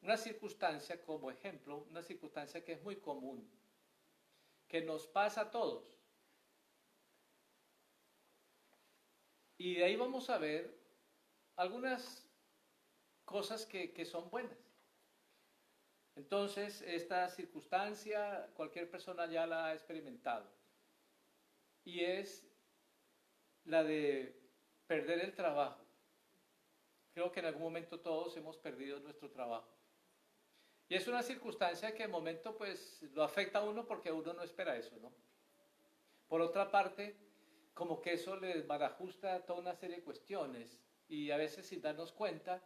una 0.00 0.16
circunstancia 0.16 1.02
como 1.02 1.30
ejemplo, 1.30 1.86
una 1.90 2.02
circunstancia 2.02 2.64
que 2.64 2.72
es 2.72 2.82
muy 2.82 2.96
común, 2.96 3.46
que 4.66 4.80
nos 4.80 5.06
pasa 5.06 5.42
a 5.42 5.50
todos. 5.50 5.84
Y 9.58 9.74
de 9.74 9.84
ahí 9.84 9.96
vamos 9.96 10.30
a 10.30 10.38
ver 10.38 10.74
algunas 11.56 12.26
cosas 13.26 13.66
que, 13.66 13.92
que 13.92 14.06
son 14.06 14.30
buenas. 14.30 14.56
Entonces, 16.14 16.80
esta 16.80 17.28
circunstancia 17.28 18.50
cualquier 18.54 18.90
persona 18.90 19.26
ya 19.26 19.46
la 19.46 19.66
ha 19.66 19.74
experimentado. 19.74 20.50
Y 21.84 22.00
es 22.00 22.48
la 23.64 23.84
de 23.84 24.34
perder 24.86 25.20
el 25.20 25.34
trabajo. 25.34 25.85
Creo 27.16 27.32
que 27.32 27.40
en 27.40 27.46
algún 27.46 27.62
momento 27.62 27.98
todos 27.98 28.36
hemos 28.36 28.58
perdido 28.58 29.00
nuestro 29.00 29.30
trabajo. 29.30 29.74
Y 30.86 30.96
es 30.96 31.08
una 31.08 31.22
circunstancia 31.22 31.94
que 31.94 32.02
en 32.02 32.10
momento 32.10 32.54
pues 32.58 33.00
lo 33.14 33.22
afecta 33.22 33.60
a 33.60 33.64
uno 33.64 33.86
porque 33.86 34.12
uno 34.12 34.34
no 34.34 34.42
espera 34.42 34.76
eso, 34.76 34.98
¿no? 34.98 35.10
Por 36.28 36.42
otra 36.42 36.70
parte, 36.70 37.16
como 37.72 38.02
que 38.02 38.12
eso 38.12 38.36
les 38.36 38.66
barajusta 38.66 39.46
toda 39.46 39.60
una 39.60 39.74
serie 39.74 39.96
de 39.96 40.02
cuestiones 40.02 40.78
y 41.08 41.30
a 41.30 41.38
veces 41.38 41.64
sin 41.64 41.80
darnos 41.80 42.12
cuenta, 42.12 42.62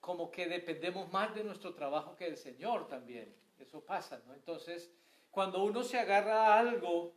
como 0.00 0.30
que 0.30 0.48
dependemos 0.48 1.12
más 1.12 1.34
de 1.34 1.44
nuestro 1.44 1.74
trabajo 1.74 2.16
que 2.16 2.24
del 2.24 2.38
Señor 2.38 2.88
también. 2.88 3.36
Eso 3.58 3.84
pasa, 3.84 4.22
¿no? 4.26 4.32
Entonces, 4.32 4.90
cuando 5.30 5.62
uno 5.62 5.82
se 5.82 5.98
agarra 5.98 6.46
a 6.46 6.60
algo 6.60 7.12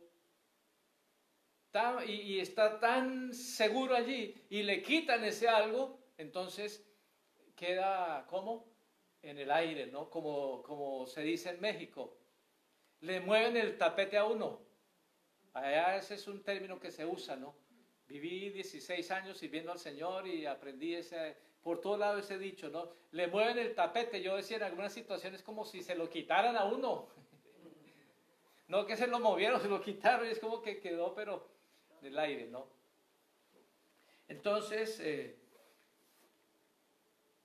y, 2.06 2.38
está 2.38 2.78
tan 2.78 3.32
seguro 3.32 3.94
allí 3.94 4.34
y 4.50 4.62
le 4.62 4.82
quitan 4.82 5.24
ese 5.24 5.48
algo, 5.48 5.99
entonces 6.20 6.84
queda, 7.56 8.26
¿cómo? 8.28 8.66
En 9.22 9.38
el 9.38 9.50
aire, 9.50 9.86
¿no? 9.86 10.10
Como, 10.10 10.62
como 10.62 11.06
se 11.06 11.22
dice 11.22 11.50
en 11.50 11.60
México. 11.60 12.16
Le 13.00 13.20
mueven 13.20 13.56
el 13.56 13.78
tapete 13.78 14.16
a 14.16 14.24
uno. 14.24 14.60
Allá 15.54 15.96
ese 15.96 16.14
es 16.14 16.28
un 16.28 16.42
término 16.42 16.78
que 16.78 16.90
se 16.90 17.06
usa, 17.06 17.36
¿no? 17.36 17.54
Viví 18.06 18.50
16 18.50 19.10
años 19.10 19.38
sirviendo 19.38 19.72
al 19.72 19.78
Señor 19.78 20.26
y 20.26 20.46
aprendí 20.46 20.94
ese, 20.94 21.36
por 21.62 21.80
todos 21.80 21.98
lados 21.98 22.24
ese 22.24 22.38
dicho, 22.38 22.68
¿no? 22.68 22.90
Le 23.12 23.26
mueven 23.28 23.58
el 23.58 23.74
tapete, 23.74 24.22
yo 24.22 24.36
decía 24.36 24.58
en 24.58 24.64
algunas 24.64 24.92
situaciones 24.92 25.42
como 25.42 25.64
si 25.64 25.82
se 25.82 25.94
lo 25.94 26.08
quitaran 26.08 26.56
a 26.56 26.64
uno. 26.64 27.08
No 28.68 28.86
que 28.86 28.96
se 28.96 29.08
lo 29.08 29.18
movieron, 29.18 29.60
se 29.62 29.68
lo 29.68 29.82
quitaron 29.82 30.28
y 30.28 30.30
es 30.30 30.38
como 30.38 30.62
que 30.62 30.78
quedó, 30.78 31.12
pero 31.12 31.48
en 32.00 32.06
el 32.06 32.18
aire, 32.20 32.46
¿no? 32.46 32.68
Entonces, 34.28 35.00
eh, 35.00 35.40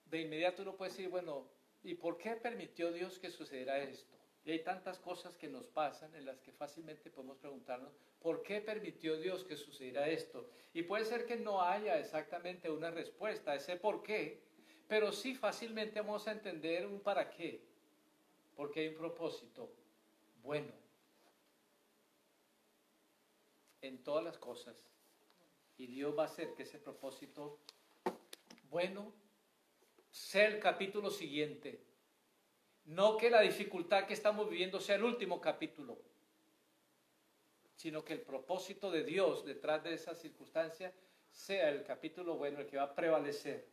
de 0.06 0.22
inmediato 0.22 0.62
uno 0.62 0.76
puede 0.76 0.92
decir, 0.92 1.10
bueno, 1.10 1.48
¿y 1.84 1.96
por 1.96 2.18
qué 2.18 2.36
permitió 2.36 2.92
Dios 2.92 3.20
que 3.20 3.30
sucediera 3.30 3.80
esto? 3.80 4.16
Y 4.46 4.52
hay 4.52 4.64
tantas 4.64 5.00
cosas 5.00 5.36
que 5.36 5.48
nos 5.48 5.68
pasan 5.68 6.14
en 6.16 6.26
las 6.26 6.40
que 6.40 6.52
fácilmente 6.52 7.10
podemos 7.10 7.38
preguntarnos, 7.38 7.94
¿por 8.20 8.44
qué 8.44 8.62
permitió 8.62 9.18
Dios 9.18 9.44
que 9.44 9.58
sucediera 9.58 10.08
esto? 10.08 10.48
Y 10.74 10.84
puede 10.84 11.06
ser 11.06 11.26
que 11.26 11.36
no 11.36 11.62
haya 11.62 11.98
exactamente 11.98 12.70
una 12.70 12.92
respuesta 12.92 13.52
a 13.52 13.56
ese 13.56 13.76
por 13.76 14.04
qué, 14.04 14.44
pero 14.88 15.12
sí 15.12 15.34
fácilmente 15.34 16.00
vamos 16.00 16.28
a 16.28 16.32
entender 16.32 16.86
un 16.86 17.00
para 17.00 17.30
qué, 17.32 17.64
porque 18.56 18.82
hay 18.82 18.88
un 18.90 18.98
propósito 18.98 19.72
bueno 20.44 20.72
en 23.82 24.04
todas 24.04 24.24
las 24.24 24.38
cosas. 24.38 24.76
Y 25.78 25.88
Dios 25.88 26.16
va 26.18 26.24
a 26.24 26.28
hacer 26.28 26.54
que 26.54 26.64
ese 26.64 26.78
propósito 26.78 27.58
bueno 28.70 29.12
sea 30.16 30.48
el 30.48 30.60
capítulo 30.60 31.10
siguiente 31.10 31.84
no 32.86 33.18
que 33.18 33.30
la 33.30 33.42
dificultad 33.42 34.06
que 34.06 34.14
estamos 34.14 34.50
viviendo 34.50 34.80
sea 34.80 34.96
el 34.96 35.04
último 35.04 35.42
capítulo, 35.42 35.98
sino 37.76 38.06
que 38.06 38.14
el 38.14 38.22
propósito 38.22 38.90
de 38.92 39.04
Dios 39.04 39.44
detrás 39.44 39.84
de 39.84 39.94
esa 39.94 40.16
circunstancia 40.16 40.94
sea 41.30 41.68
el 41.70 41.84
capítulo 41.84 42.36
bueno, 42.38 42.60
el 42.60 42.68
que 42.68 42.78
va 42.78 42.84
a 42.84 42.96
prevalecer. 42.96 43.68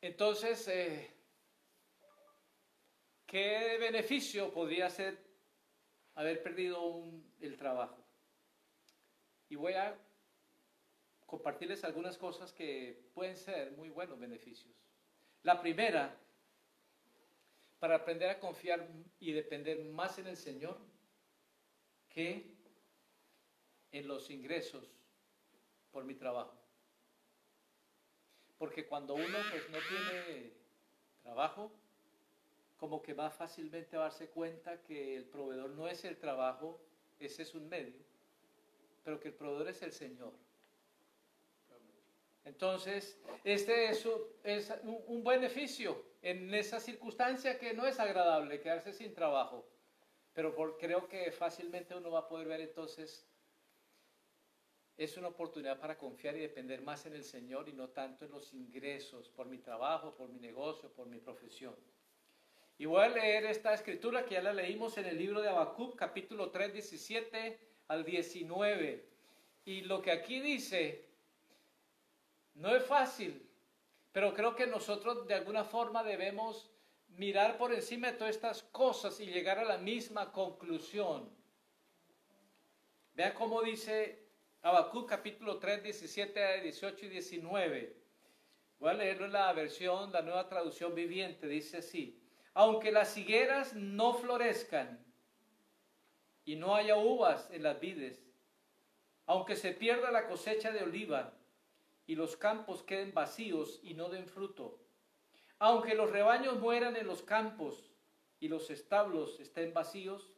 Entonces, 0.00 0.66
eh, 0.68 1.10
¿qué 3.26 3.76
beneficio 3.78 4.50
podría 4.52 4.88
ser 4.88 5.18
haber 6.14 6.42
perdido 6.42 7.04
el 7.40 7.58
trabajo? 7.58 8.02
Y 9.50 9.56
voy 9.56 9.74
a 9.74 9.98
compartirles 11.26 11.84
algunas 11.84 12.16
cosas 12.16 12.52
que 12.52 13.10
pueden 13.14 13.36
ser 13.36 13.72
muy 13.72 13.90
buenos 13.90 14.18
beneficios. 14.18 14.72
La 15.42 15.60
primera 15.60 16.16
para 17.78 17.96
aprender 17.96 18.30
a 18.30 18.40
confiar 18.40 18.88
y 19.20 19.32
depender 19.32 19.84
más 19.84 20.18
en 20.18 20.28
el 20.28 20.36
Señor 20.36 20.78
que 22.08 22.56
en 23.92 24.08
los 24.08 24.30
ingresos 24.30 24.88
por 25.90 26.04
mi 26.04 26.14
trabajo. 26.14 26.56
Porque 28.58 28.86
cuando 28.86 29.14
uno 29.14 29.38
pues 29.50 29.68
no 29.68 29.78
tiene 29.88 30.52
trabajo, 31.22 31.70
como 32.78 33.02
que 33.02 33.14
va 33.14 33.30
fácilmente 33.30 33.96
a 33.96 34.00
darse 34.00 34.28
cuenta 34.28 34.82
que 34.82 35.16
el 35.16 35.24
proveedor 35.24 35.70
no 35.70 35.88
es 35.88 36.04
el 36.04 36.16
trabajo, 36.16 36.80
ese 37.18 37.42
es 37.42 37.54
un 37.54 37.68
medio, 37.68 38.02
pero 39.04 39.20
que 39.20 39.28
el 39.28 39.34
proveedor 39.34 39.68
es 39.68 39.82
el 39.82 39.92
Señor. 39.92 40.32
Entonces, 42.46 43.18
este 43.42 43.90
es, 43.90 44.06
un 44.84 45.24
beneficio 45.24 46.00
en 46.22 46.54
esa 46.54 46.78
circunstancia 46.78 47.58
que 47.58 47.74
no 47.74 47.86
es 47.86 47.98
agradable, 47.98 48.60
quedarse 48.60 48.92
sin 48.92 49.12
trabajo. 49.12 49.68
Pero 50.32 50.54
creo 50.78 51.08
que 51.08 51.32
fácilmente 51.32 51.96
uno 51.96 52.12
va 52.12 52.20
a 52.20 52.28
poder 52.28 52.46
ver 52.46 52.60
entonces, 52.60 53.26
es 54.96 55.16
una 55.16 55.28
oportunidad 55.28 55.80
para 55.80 55.98
confiar 55.98 56.36
y 56.36 56.40
depender 56.40 56.82
más 56.82 57.04
en 57.04 57.14
el 57.14 57.24
Señor 57.24 57.68
y 57.68 57.72
no 57.72 57.88
tanto 57.88 58.24
en 58.24 58.30
los 58.30 58.54
ingresos 58.54 59.28
por 59.28 59.46
mi 59.48 59.58
trabajo, 59.58 60.14
por 60.14 60.28
mi 60.28 60.38
negocio, 60.38 60.88
por 60.92 61.08
mi 61.08 61.18
profesión. 61.18 61.74
Y 62.78 62.84
voy 62.84 63.02
a 63.02 63.08
leer 63.08 63.46
esta 63.46 63.74
escritura 63.74 64.24
que 64.24 64.34
ya 64.34 64.42
la 64.42 64.52
leímos 64.52 64.96
en 64.98 65.06
el 65.06 65.18
libro 65.18 65.42
de 65.42 65.48
Habacuc, 65.48 65.96
capítulo 65.96 66.50
3, 66.50 66.74
17 66.74 67.58
al 67.88 68.04
19. 68.04 69.04
Y 69.64 69.80
lo 69.80 70.00
que 70.00 70.12
aquí 70.12 70.40
dice 70.40 71.05
no 72.56 72.74
es 72.74 72.84
fácil, 72.84 73.48
pero 74.12 74.32
creo 74.34 74.56
que 74.56 74.66
nosotros 74.66 75.26
de 75.26 75.34
alguna 75.34 75.64
forma 75.64 76.02
debemos 76.02 76.70
mirar 77.08 77.58
por 77.58 77.72
encima 77.72 78.10
de 78.10 78.18
todas 78.18 78.34
estas 78.34 78.62
cosas 78.62 79.20
y 79.20 79.26
llegar 79.26 79.58
a 79.58 79.64
la 79.64 79.78
misma 79.78 80.32
conclusión. 80.32 81.30
Vea 83.14 83.34
cómo 83.34 83.62
dice 83.62 84.26
Habacuc 84.62 85.08
capítulo 85.08 85.58
3, 85.58 85.82
17, 85.82 86.62
18 86.62 87.06
y 87.06 87.08
19. 87.08 87.96
Voy 88.78 88.90
a 88.90 88.94
leerlo 88.94 89.26
en 89.26 89.32
la 89.32 89.52
versión, 89.52 90.12
la 90.12 90.22
nueva 90.22 90.48
traducción 90.48 90.94
viviente. 90.94 91.46
Dice 91.46 91.78
así, 91.78 92.22
aunque 92.54 92.92
las 92.92 93.16
higueras 93.16 93.74
no 93.74 94.14
florezcan 94.14 95.04
y 96.44 96.56
no 96.56 96.74
haya 96.74 96.96
uvas 96.96 97.50
en 97.50 97.62
las 97.62 97.80
vides, 97.80 98.22
aunque 99.26 99.56
se 99.56 99.72
pierda 99.72 100.10
la 100.10 100.26
cosecha 100.26 100.70
de 100.70 100.82
oliva, 100.82 101.35
y 102.06 102.14
los 102.14 102.36
campos 102.36 102.82
queden 102.82 103.12
vacíos 103.12 103.80
y 103.82 103.94
no 103.94 104.08
den 104.08 104.26
fruto. 104.26 104.78
Aunque 105.58 105.94
los 105.94 106.10
rebaños 106.10 106.58
mueran 106.58 106.96
en 106.96 107.06
los 107.06 107.22
campos 107.22 107.90
y 108.38 108.48
los 108.48 108.70
establos 108.70 109.40
estén 109.40 109.72
vacíos, 109.72 110.32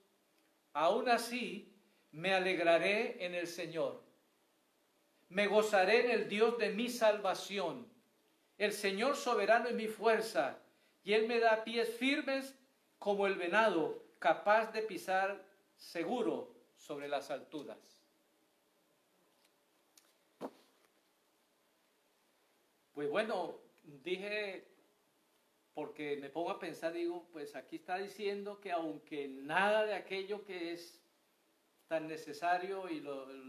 aún 0.73 1.09
así 1.09 1.75
me 2.11 2.33
alegraré 2.33 3.25
en 3.25 3.35
el 3.35 3.47
Señor. 3.47 4.03
Me 5.29 5.47
gozaré 5.47 6.07
en 6.07 6.11
el 6.11 6.29
Dios 6.29 6.57
de 6.59 6.71
mi 6.71 6.89
salvación. 6.89 7.87
El 8.57 8.73
Señor 8.73 9.17
soberano 9.17 9.69
es 9.69 9.75
mi 9.75 9.89
fuerza 9.89 10.59
y 11.03 11.13
Él 11.13 11.29
me 11.29 11.39
da 11.39 11.65
pies 11.65 11.89
firmes 11.97 12.57
como 12.99 13.27
el 13.27 13.35
venado, 13.35 14.05
capaz 14.19 14.73
de 14.73 14.83
pisar 14.83 15.45
seguro 15.77 16.55
sobre 16.77 17.09
las 17.09 17.31
alturas. 17.31 17.98
Pues 22.99 23.11
bueno, 23.11 23.55
dije, 24.03 24.67
porque 25.73 26.17
me 26.17 26.31
pongo 26.31 26.51
a 26.51 26.59
pensar, 26.59 26.93
digo, 26.93 27.29
pues 27.31 27.55
aquí 27.55 27.77
está 27.77 27.97
diciendo 27.99 28.61
que 28.61 28.73
aunque 28.73 29.29
nada 29.29 29.85
de 29.85 29.95
aquello 29.95 30.45
que 30.45 30.73
es 30.73 31.01
tan 31.87 32.09
necesario 32.09 32.91
y 32.91 33.01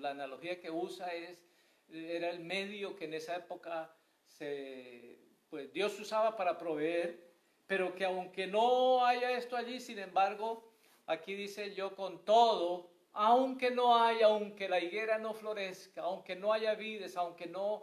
la 0.02 0.12
analogía 0.12 0.60
que 0.60 0.70
usa 0.70 1.16
es, 1.16 1.44
era 1.92 2.30
el 2.30 2.42
medio 2.42 2.96
que 2.96 3.06
en 3.06 3.16
esa 3.16 3.38
época 3.38 3.92
se, 4.28 5.18
pues 5.50 5.74
Dios 5.74 6.00
usaba 6.00 6.38
para 6.38 6.60
proveer, 6.60 7.34
pero 7.66 7.96
que 7.96 8.06
aunque 8.06 8.46
no 8.46 9.04
haya 9.04 9.32
esto 9.32 9.58
allí, 9.58 9.80
sin 9.80 9.98
embargo, 9.98 10.72
aquí 11.08 11.34
dice 11.34 11.74
yo 11.74 11.96
con 11.96 12.24
todo, 12.24 12.92
aunque 13.14 13.72
no 13.72 13.98
haya, 13.98 14.28
aunque 14.28 14.70
la 14.70 14.80
higuera 14.80 15.18
no 15.18 15.34
florezca, 15.34 16.04
aunque 16.04 16.36
no 16.36 16.54
haya 16.54 16.76
vides, 16.76 17.18
aunque 17.18 17.48
no 17.48 17.82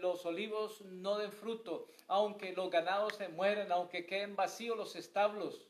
los 0.00 0.24
olivos 0.26 0.80
no 0.82 1.18
den 1.18 1.32
fruto, 1.32 1.88
aunque 2.08 2.52
los 2.52 2.70
ganados 2.70 3.16
se 3.16 3.28
mueran, 3.28 3.70
aunque 3.72 4.06
queden 4.06 4.36
vacíos 4.36 4.76
los 4.76 4.96
establos, 4.96 5.68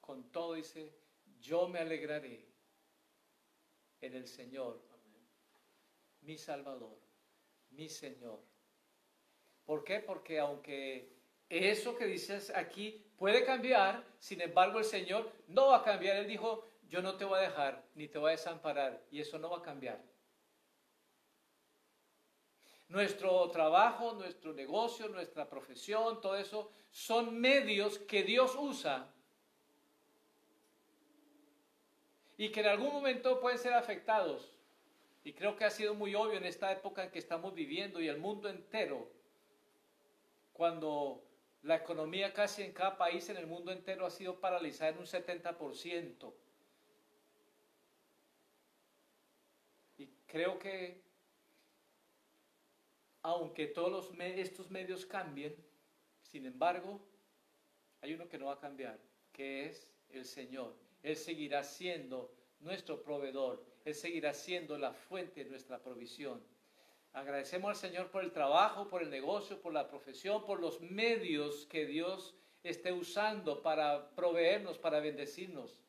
con 0.00 0.30
todo 0.30 0.54
dice, 0.54 0.92
yo 1.40 1.68
me 1.68 1.78
alegraré 1.78 2.44
en 4.00 4.14
el 4.14 4.26
Señor, 4.26 4.80
mi 6.22 6.36
Salvador, 6.36 6.98
mi 7.70 7.88
Señor. 7.88 8.40
¿Por 9.64 9.82
qué? 9.84 10.00
Porque 10.00 10.38
aunque 10.38 11.14
eso 11.48 11.96
que 11.96 12.06
dices 12.06 12.50
aquí 12.54 13.04
puede 13.16 13.44
cambiar, 13.44 14.04
sin 14.18 14.40
embargo 14.40 14.78
el 14.78 14.84
Señor 14.84 15.30
no 15.48 15.68
va 15.68 15.78
a 15.78 15.84
cambiar. 15.84 16.16
Él 16.16 16.26
dijo, 16.26 16.66
yo 16.88 17.02
no 17.02 17.16
te 17.16 17.24
voy 17.24 17.38
a 17.38 17.42
dejar, 17.42 17.84
ni 17.94 18.08
te 18.08 18.18
voy 18.18 18.28
a 18.28 18.32
desamparar, 18.32 19.02
y 19.10 19.20
eso 19.20 19.38
no 19.38 19.50
va 19.50 19.58
a 19.58 19.62
cambiar. 19.62 20.00
Nuestro 22.88 23.50
trabajo, 23.50 24.12
nuestro 24.12 24.52
negocio, 24.52 25.08
nuestra 25.08 25.48
profesión, 25.48 26.20
todo 26.20 26.36
eso 26.36 26.70
son 26.90 27.40
medios 27.40 27.98
que 27.98 28.22
Dios 28.22 28.54
usa 28.56 29.10
y 32.36 32.50
que 32.50 32.60
en 32.60 32.66
algún 32.66 32.92
momento 32.92 33.40
pueden 33.40 33.58
ser 33.58 33.74
afectados. 33.74 34.50
Y 35.24 35.32
creo 35.32 35.56
que 35.56 35.64
ha 35.64 35.70
sido 35.70 35.94
muy 35.94 36.14
obvio 36.14 36.34
en 36.34 36.44
esta 36.44 36.70
época 36.70 37.04
en 37.04 37.10
que 37.10 37.18
estamos 37.18 37.54
viviendo 37.54 38.00
y 38.00 38.08
el 38.08 38.18
mundo 38.18 38.48
entero, 38.48 39.08
cuando 40.52 41.24
la 41.62 41.76
economía 41.76 42.32
casi 42.34 42.62
en 42.62 42.72
cada 42.72 42.98
país 42.98 43.28
en 43.30 43.38
el 43.38 43.46
mundo 43.46 43.72
entero 43.72 44.04
ha 44.04 44.10
sido 44.10 44.38
paralizada 44.38 44.90
en 44.90 44.98
un 44.98 45.06
70%. 45.06 46.34
Y 49.96 50.06
creo 50.26 50.58
que 50.58 51.03
aunque 53.24 53.66
todos 53.66 54.10
estos 54.20 54.70
medios 54.70 55.06
cambien, 55.06 55.56
sin 56.20 56.44
embargo, 56.44 57.00
hay 58.02 58.12
uno 58.12 58.28
que 58.28 58.36
no 58.38 58.46
va 58.46 58.52
a 58.52 58.60
cambiar, 58.60 59.00
que 59.32 59.64
es 59.64 59.90
el 60.10 60.26
Señor. 60.26 60.74
Él 61.02 61.16
seguirá 61.16 61.64
siendo 61.64 62.30
nuestro 62.60 63.02
proveedor. 63.02 63.64
Él 63.86 63.94
seguirá 63.94 64.34
siendo 64.34 64.76
la 64.76 64.92
fuente 64.92 65.42
de 65.42 65.48
nuestra 65.48 65.78
provisión. 65.82 66.42
Agradecemos 67.14 67.70
al 67.70 67.76
Señor 67.76 68.10
por 68.10 68.22
el 68.22 68.30
trabajo, 68.30 68.88
por 68.88 69.02
el 69.02 69.08
negocio, 69.08 69.58
por 69.58 69.72
la 69.72 69.88
profesión, 69.88 70.44
por 70.44 70.60
los 70.60 70.82
medios 70.82 71.64
que 71.66 71.86
Dios 71.86 72.34
esté 72.62 72.92
usando 72.92 73.62
para 73.62 74.10
proveernos, 74.10 74.76
para 74.76 75.00
bendecirnos. 75.00 75.80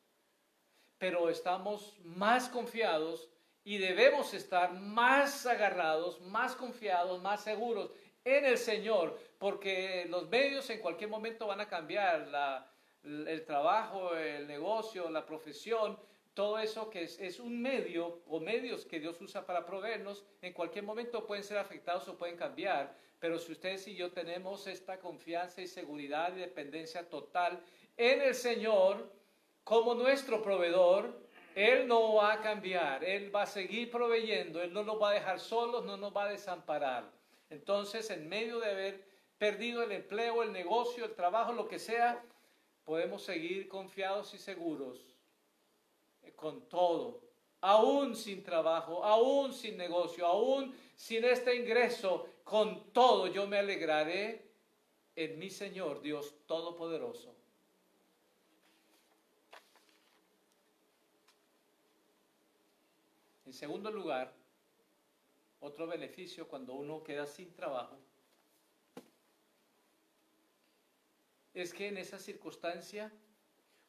Pero 0.98 1.30
estamos 1.30 1.98
más 2.02 2.48
confiados 2.48 3.30
y 3.66 3.80
debemos 3.80 4.34
estar 4.36 4.74
más 4.74 5.46
agarrados, 5.48 6.22
más 6.22 6.56
confiados, 6.56 7.20
más 7.22 7.44
seguros 7.44 7.90
en 8.24 8.46
el 8.46 8.60
Señor, 8.60 9.20
porque 9.40 10.06
los 10.08 10.30
medios 10.30 10.70
en 10.70 10.80
cualquier 10.80 11.10
momento 11.10 11.48
van 11.48 11.60
a 11.60 11.68
cambiar. 11.68 12.72
El 13.04 13.44
trabajo, 13.46 14.16
el 14.16 14.48
negocio, 14.48 15.10
la 15.10 15.26
profesión, 15.26 16.00
todo 16.34 16.60
eso 16.60 16.90
que 16.90 17.04
es, 17.04 17.40
un 17.40 17.62
medio 17.62 18.22
o 18.28 18.40
medios 18.40 18.86
que 18.86 19.00
Dios 19.00 19.20
usa 19.22 19.46
para 19.46 19.66
proveernos, 19.66 20.24
en 20.42 20.54
cualquier 20.54 20.84
momento 20.84 21.26
pueden 21.26 21.44
ser 21.44 21.58
afectados 21.58 22.08
o 22.08 22.18
pueden 22.18 22.38
cambiar. 22.38 22.96
Pero 23.20 23.40
si 23.40 23.52
ustedes 23.52 23.88
y 23.88 23.96
yo 23.96 24.12
tenemos 24.12 24.68
esta 24.68 25.00
confianza 25.00 25.62
y 25.62 25.68
seguridad 25.68 26.36
y 26.36 26.42
dependencia 26.42 27.10
total 27.10 27.60
en 27.98 28.22
el 28.22 28.36
Señor 28.36 29.12
como 29.64 29.96
nuestro 29.96 30.44
proveedor, 30.44 31.25
Él 31.56 31.88
no 31.88 32.16
va 32.16 32.34
a 32.34 32.42
cambiar, 32.42 33.04
Él 33.06 33.34
va 33.34 33.44
a 33.44 33.48
seguir 33.48 33.90
proveyendo, 33.90 34.62
Él 34.62 34.74
no 34.74 34.84
nos 34.84 35.02
va 35.02 35.12
a 35.12 35.14
dejar 35.14 35.40
solos, 35.40 35.86
no 35.86 35.96
nos 35.96 36.16
va 36.16 36.26
a 36.26 36.30
desamparar. 36.30 37.10
Entonces, 37.50 38.10
en 38.10 38.28
medio 38.28 38.60
de 38.60 38.70
haber 38.70 39.06
perdido 39.38 39.82
el 39.82 39.94
empleo, 39.94 40.44
el 40.44 40.52
negocio, 40.52 41.06
el 41.06 41.16
trabajo, 41.16 41.54
lo 41.54 41.68
que 41.68 41.80
sea, 41.80 42.22
podemos 42.84 43.24
seguir 43.24 43.70
confiados 43.70 44.34
y 44.34 44.38
seguros 44.38 45.16
con 46.36 46.68
todo, 46.68 47.22
aún 47.62 48.16
sin 48.16 48.44
trabajo, 48.44 49.04
aún 49.04 49.54
sin 49.54 49.78
negocio, 49.78 50.26
aún 50.26 50.76
sin 50.96 51.24
este 51.24 51.56
ingreso, 51.56 52.28
con 52.44 52.92
todo 52.92 53.28
yo 53.28 53.48
me 53.48 53.60
alegraré 53.60 54.46
en 55.16 55.40
mi 55.40 55.50
Señor 55.50 56.02
Dios 56.02 56.36
Todopoderoso. 56.46 57.35
Segundo 63.56 63.90
lugar, 63.90 64.34
otro 65.60 65.88
beneficio 65.88 66.48
cuando 66.48 66.74
uno 66.74 67.04
queda 67.04 67.26
sin 67.26 67.54
trabajo 67.54 67.98
es 71.54 71.74
que 71.74 71.88
en 71.88 71.98
esa 71.98 72.20
circunstancia 72.20 73.12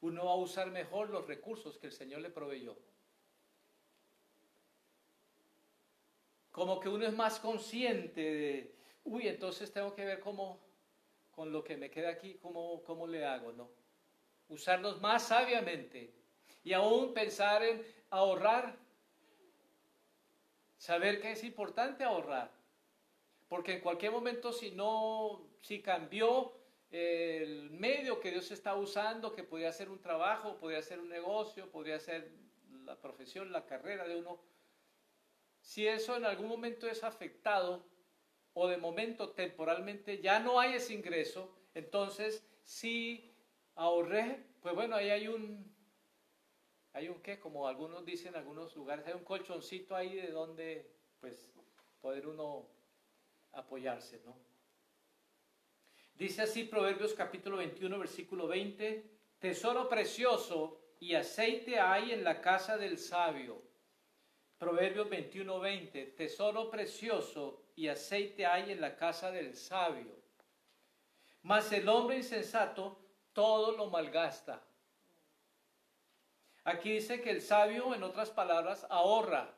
uno 0.01 0.27
va 0.27 0.33
a 0.33 0.37
usar 0.37 0.71
mejor 0.71 1.11
los 1.11 1.27
recursos 1.27 1.79
que 1.79 1.89
el 1.89 1.93
Señor 1.93 2.21
le 2.21 2.31
proveyó. 2.31 2.77
Como 6.53 6.79
que 6.79 6.89
uno 6.89 7.07
es 7.07 7.13
más 7.13 7.41
consciente 7.41 8.21
de, 8.21 8.75
uy, 9.05 9.27
entonces 9.29 9.73
tengo 9.73 9.95
que 9.95 10.05
ver 10.05 10.21
cómo, 10.21 10.61
con 11.33 11.53
lo 11.53 11.65
que 11.65 11.77
me 11.77 11.91
queda 11.91 12.11
aquí, 12.11 12.39
cómo, 12.41 12.83
cómo 12.85 13.07
le 13.07 13.27
hago, 13.27 13.53
¿no? 13.53 13.69
Usarlos 14.49 15.01
más 15.01 15.27
sabiamente 15.27 16.15
y 16.63 16.73
aún 16.73 17.13
pensar 17.13 17.65
en 17.65 17.85
ahorrar. 18.11 18.86
Saber 20.77 21.21
que 21.21 21.33
es 21.33 21.45
importante 21.45 22.05
ahorrar. 22.05 22.53
Porque 23.49 23.75
en 23.75 23.81
cualquier 23.81 24.13
momento 24.13 24.53
si 24.53 24.73
no, 24.73 25.49
si 25.61 25.81
cambió 25.81 26.53
el 26.91 27.71
medio 27.71 28.21
que 28.21 28.31
Dios 28.31 28.51
está 28.51 28.75
usando, 28.75 29.35
que 29.35 29.45
podría 29.45 29.73
ser 29.73 29.89
un 29.89 30.01
trabajo, 30.01 30.57
podría 30.59 30.83
ser 30.83 31.01
un 31.01 31.09
negocio, 31.09 31.71
podría 31.71 31.99
ser 31.99 32.31
la 32.85 32.97
profesión, 33.01 33.53
la 33.53 33.67
carrera 33.67 34.07
de 34.07 34.17
uno, 34.17 34.41
si 35.61 35.87
eso 35.87 36.17
en 36.17 36.25
algún 36.25 36.47
momento 36.47 36.87
es 36.87 37.03
afectado 37.03 37.85
o 38.55 38.69
de 38.69 38.77
momento 38.77 39.31
temporalmente 39.31 40.21
ya 40.23 40.39
no 40.39 40.61
hay 40.61 40.75
ese 40.75 40.95
ingreso, 40.95 41.53
entonces 41.75 42.47
si 42.63 43.35
ahorré, 43.75 44.47
pues 44.61 44.75
bueno, 44.75 44.97
ahí 44.97 45.11
hay 45.11 45.29
un, 45.29 45.76
hay 46.97 47.11
un 47.11 47.21
qué, 47.21 47.39
como 47.39 47.69
algunos 47.69 48.07
dicen 48.07 48.29
en 48.29 48.37
algunos 48.37 48.75
lugares, 48.75 49.07
hay 49.07 49.13
un 49.13 49.23
colchoncito 49.23 49.95
ahí 49.95 50.15
de 50.15 50.29
donde 50.29 50.91
pues 51.21 51.53
poder 52.01 52.27
uno 52.27 52.71
apoyarse, 53.53 54.23
¿no? 54.25 54.35
Dice 56.15 56.41
así 56.41 56.65
Proverbios 56.65 57.13
capítulo 57.13 57.59
21, 57.59 57.99
versículo 57.99 58.49
20, 58.49 59.11
tesoro 59.39 59.91
precioso 59.91 60.81
y 60.99 61.15
aceite 61.15 61.79
hay 61.79 62.13
en 62.13 62.25
la 62.25 62.41
casa 62.41 62.79
del 62.79 62.97
sabio. 62.97 63.61
Proverbios 64.57 65.11
21, 65.11 65.61
20, 65.61 66.07
tesoro 66.13 66.71
precioso 66.71 67.67
y 67.75 67.89
aceite 67.89 68.47
hay 68.47 68.73
en 68.73 68.81
la 68.81 68.97
casa 68.97 69.31
del 69.31 69.55
sabio. 69.55 70.17
Mas 71.43 71.71
el 71.73 71.91
hombre 71.91 72.17
insensato 72.17 72.99
todo 73.35 73.77
lo 73.77 73.91
malgasta. 73.91 74.67
Aquí 76.67 76.93
dice 76.93 77.21
que 77.23 77.31
el 77.31 77.41
sabio, 77.41 77.95
en 77.95 78.03
otras 78.03 78.31
palabras, 78.31 78.87
ahorra. 78.91 79.55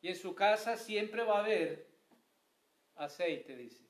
Y 0.00 0.08
en 0.08 0.16
su 0.16 0.34
casa 0.34 0.76
siempre 0.76 1.24
va 1.24 1.38
a 1.38 1.40
haber 1.40 1.88
aceite, 2.94 3.56
dice. 3.56 3.88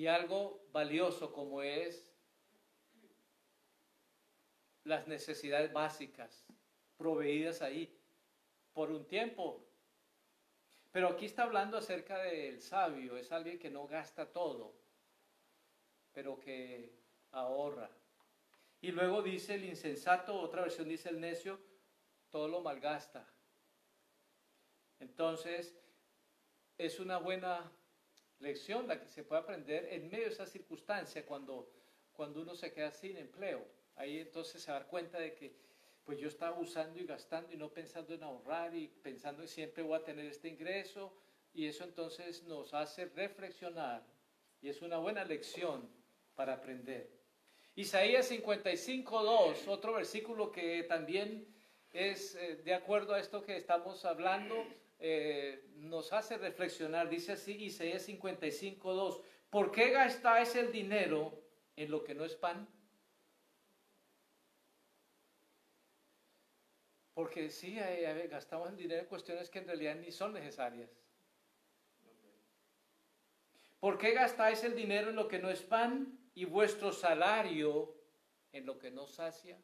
y 0.00 0.06
algo 0.06 0.66
valioso 0.72 1.30
como 1.30 1.62
es 1.62 2.10
las 4.84 5.06
necesidades 5.06 5.70
básicas 5.72 6.46
proveídas 6.96 7.60
ahí 7.60 7.94
por 8.72 8.90
un 8.90 9.06
tiempo. 9.06 9.62
Pero 10.90 11.08
aquí 11.08 11.26
está 11.26 11.42
hablando 11.42 11.76
acerca 11.76 12.18
del 12.18 12.62
sabio, 12.62 13.18
es 13.18 13.30
alguien 13.30 13.58
que 13.58 13.68
no 13.68 13.86
gasta 13.86 14.32
todo, 14.32 14.74
pero 16.12 16.40
que 16.40 16.94
ahorra. 17.32 17.90
Y 18.80 18.92
luego 18.92 19.22
dice 19.22 19.54
el 19.54 19.64
insensato, 19.64 20.40
otra 20.40 20.62
versión 20.62 20.88
dice 20.88 21.10
el 21.10 21.20
necio, 21.20 21.60
todo 22.30 22.48
lo 22.48 22.60
malgasta. 22.60 23.26
Entonces, 25.00 25.74
es 26.78 26.98
una 26.98 27.18
buena 27.18 27.70
lección 28.38 28.88
la 28.88 28.98
que 28.98 29.06
se 29.08 29.22
puede 29.22 29.42
aprender 29.42 29.86
en 29.92 30.08
medio 30.08 30.24
de 30.24 30.32
esa 30.32 30.46
circunstancia 30.46 31.26
cuando, 31.26 31.70
cuando 32.12 32.40
uno 32.40 32.54
se 32.54 32.72
queda 32.72 32.90
sin 32.90 33.16
empleo. 33.18 33.66
Ahí 33.96 34.18
entonces 34.18 34.62
se 34.62 34.70
da 34.70 34.86
cuenta 34.86 35.18
de 35.18 35.34
que 35.34 35.54
pues 36.04 36.18
yo 36.18 36.28
estaba 36.28 36.58
usando 36.58 36.98
y 36.98 37.04
gastando 37.04 37.52
y 37.52 37.56
no 37.56 37.68
pensando 37.68 38.14
en 38.14 38.22
ahorrar 38.22 38.74
y 38.74 38.88
pensando 38.88 39.42
que 39.42 39.48
siempre 39.48 39.82
voy 39.82 39.98
a 39.98 40.04
tener 40.04 40.24
este 40.24 40.48
ingreso 40.48 41.12
y 41.52 41.66
eso 41.66 41.84
entonces 41.84 42.42
nos 42.44 42.72
hace 42.72 43.04
reflexionar 43.06 44.02
y 44.62 44.68
es 44.68 44.80
una 44.80 44.96
buena 44.96 45.24
lección 45.24 45.88
para 46.34 46.54
aprender. 46.54 47.19
Isaías 47.76 48.30
55.2, 48.30 49.68
otro 49.68 49.92
versículo 49.92 50.50
que 50.50 50.82
también 50.84 51.46
es 51.92 52.34
eh, 52.34 52.56
de 52.64 52.74
acuerdo 52.74 53.14
a 53.14 53.20
esto 53.20 53.42
que 53.42 53.56
estamos 53.56 54.04
hablando, 54.04 54.54
eh, 54.98 55.64
nos 55.76 56.12
hace 56.12 56.36
reflexionar. 56.36 57.08
Dice 57.08 57.32
así 57.32 57.52
Isaías 57.52 58.08
55.2, 58.08 59.22
¿por 59.48 59.72
qué 59.72 59.90
gastáis 59.90 60.54
el 60.56 60.72
dinero 60.72 61.32
en 61.76 61.90
lo 61.90 62.04
que 62.04 62.14
no 62.14 62.24
es 62.24 62.34
pan? 62.34 62.68
Porque 67.14 67.50
sí, 67.50 67.78
gastamos 68.30 68.70
el 68.70 68.76
dinero 68.76 69.02
en 69.02 69.06
cuestiones 69.06 69.50
que 69.50 69.58
en 69.58 69.66
realidad 69.66 69.96
ni 69.96 70.10
son 70.10 70.32
necesarias. 70.32 70.90
¿Por 73.78 73.98
qué 73.98 74.12
gastáis 74.12 74.62
el 74.64 74.74
dinero 74.74 75.10
en 75.10 75.16
lo 75.16 75.28
que 75.28 75.38
no 75.38 75.50
es 75.50 75.62
pan 75.62 76.19
y 76.34 76.44
vuestro 76.44 76.92
salario 76.92 77.94
en 78.52 78.66
lo 78.66 78.78
que 78.78 78.90
no 78.90 79.06
sacia? 79.06 79.60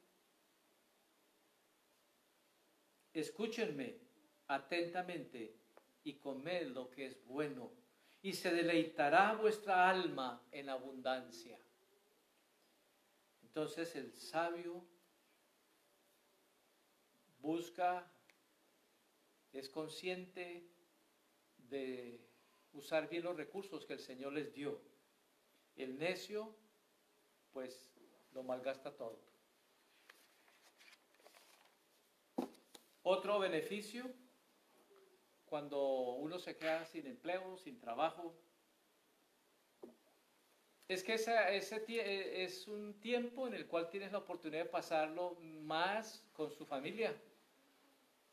Escúchenme 3.13 3.99
atentamente 4.49 5.57
y 6.05 6.15
comed 6.15 6.69
lo 6.69 6.91
que 6.91 7.07
es 7.07 7.25
bueno, 7.25 7.73
y 8.23 8.33
se 8.33 8.53
deleitará 8.53 9.35
vuestra 9.35 9.89
alma 9.89 10.47
en 10.53 10.69
abundancia. 10.69 11.59
Entonces 13.43 13.97
el 13.97 14.13
sabio 14.13 14.87
busca, 17.39 18.11
es 19.53 19.69
consciente 19.71 20.69
de 21.57 22.21
usar 22.73 23.09
bien 23.09 23.23
los 23.25 23.37
recursos 23.37 23.87
que 23.87 23.95
el 23.95 24.01
Señor 24.01 24.33
les 24.33 24.53
dio. 24.53 24.81
El 25.77 25.99
necio, 25.99 26.55
pues, 27.53 27.91
lo 28.33 28.43
malgasta 28.43 28.97
todo. 28.97 29.19
Otro 33.03 33.39
beneficio, 33.39 34.05
cuando 35.45 35.81
uno 36.15 36.39
se 36.39 36.57
queda 36.57 36.85
sin 36.87 37.07
empleo, 37.07 37.57
sin 37.59 37.79
trabajo, 37.79 38.35
es 40.89 41.03
que 41.03 41.15
ese, 41.15 41.57
ese 41.57 42.45
es 42.45 42.67
un 42.69 42.99
tiempo 43.01 43.47
en 43.47 43.55
el 43.55 43.67
cual 43.67 43.91
tienes 43.91 44.13
la 44.13 44.19
oportunidad 44.19 44.65
de 44.65 44.71
pasarlo 44.71 45.37
más 45.41 46.25
con 46.33 46.51
su 46.51 46.65
familia, 46.65 47.15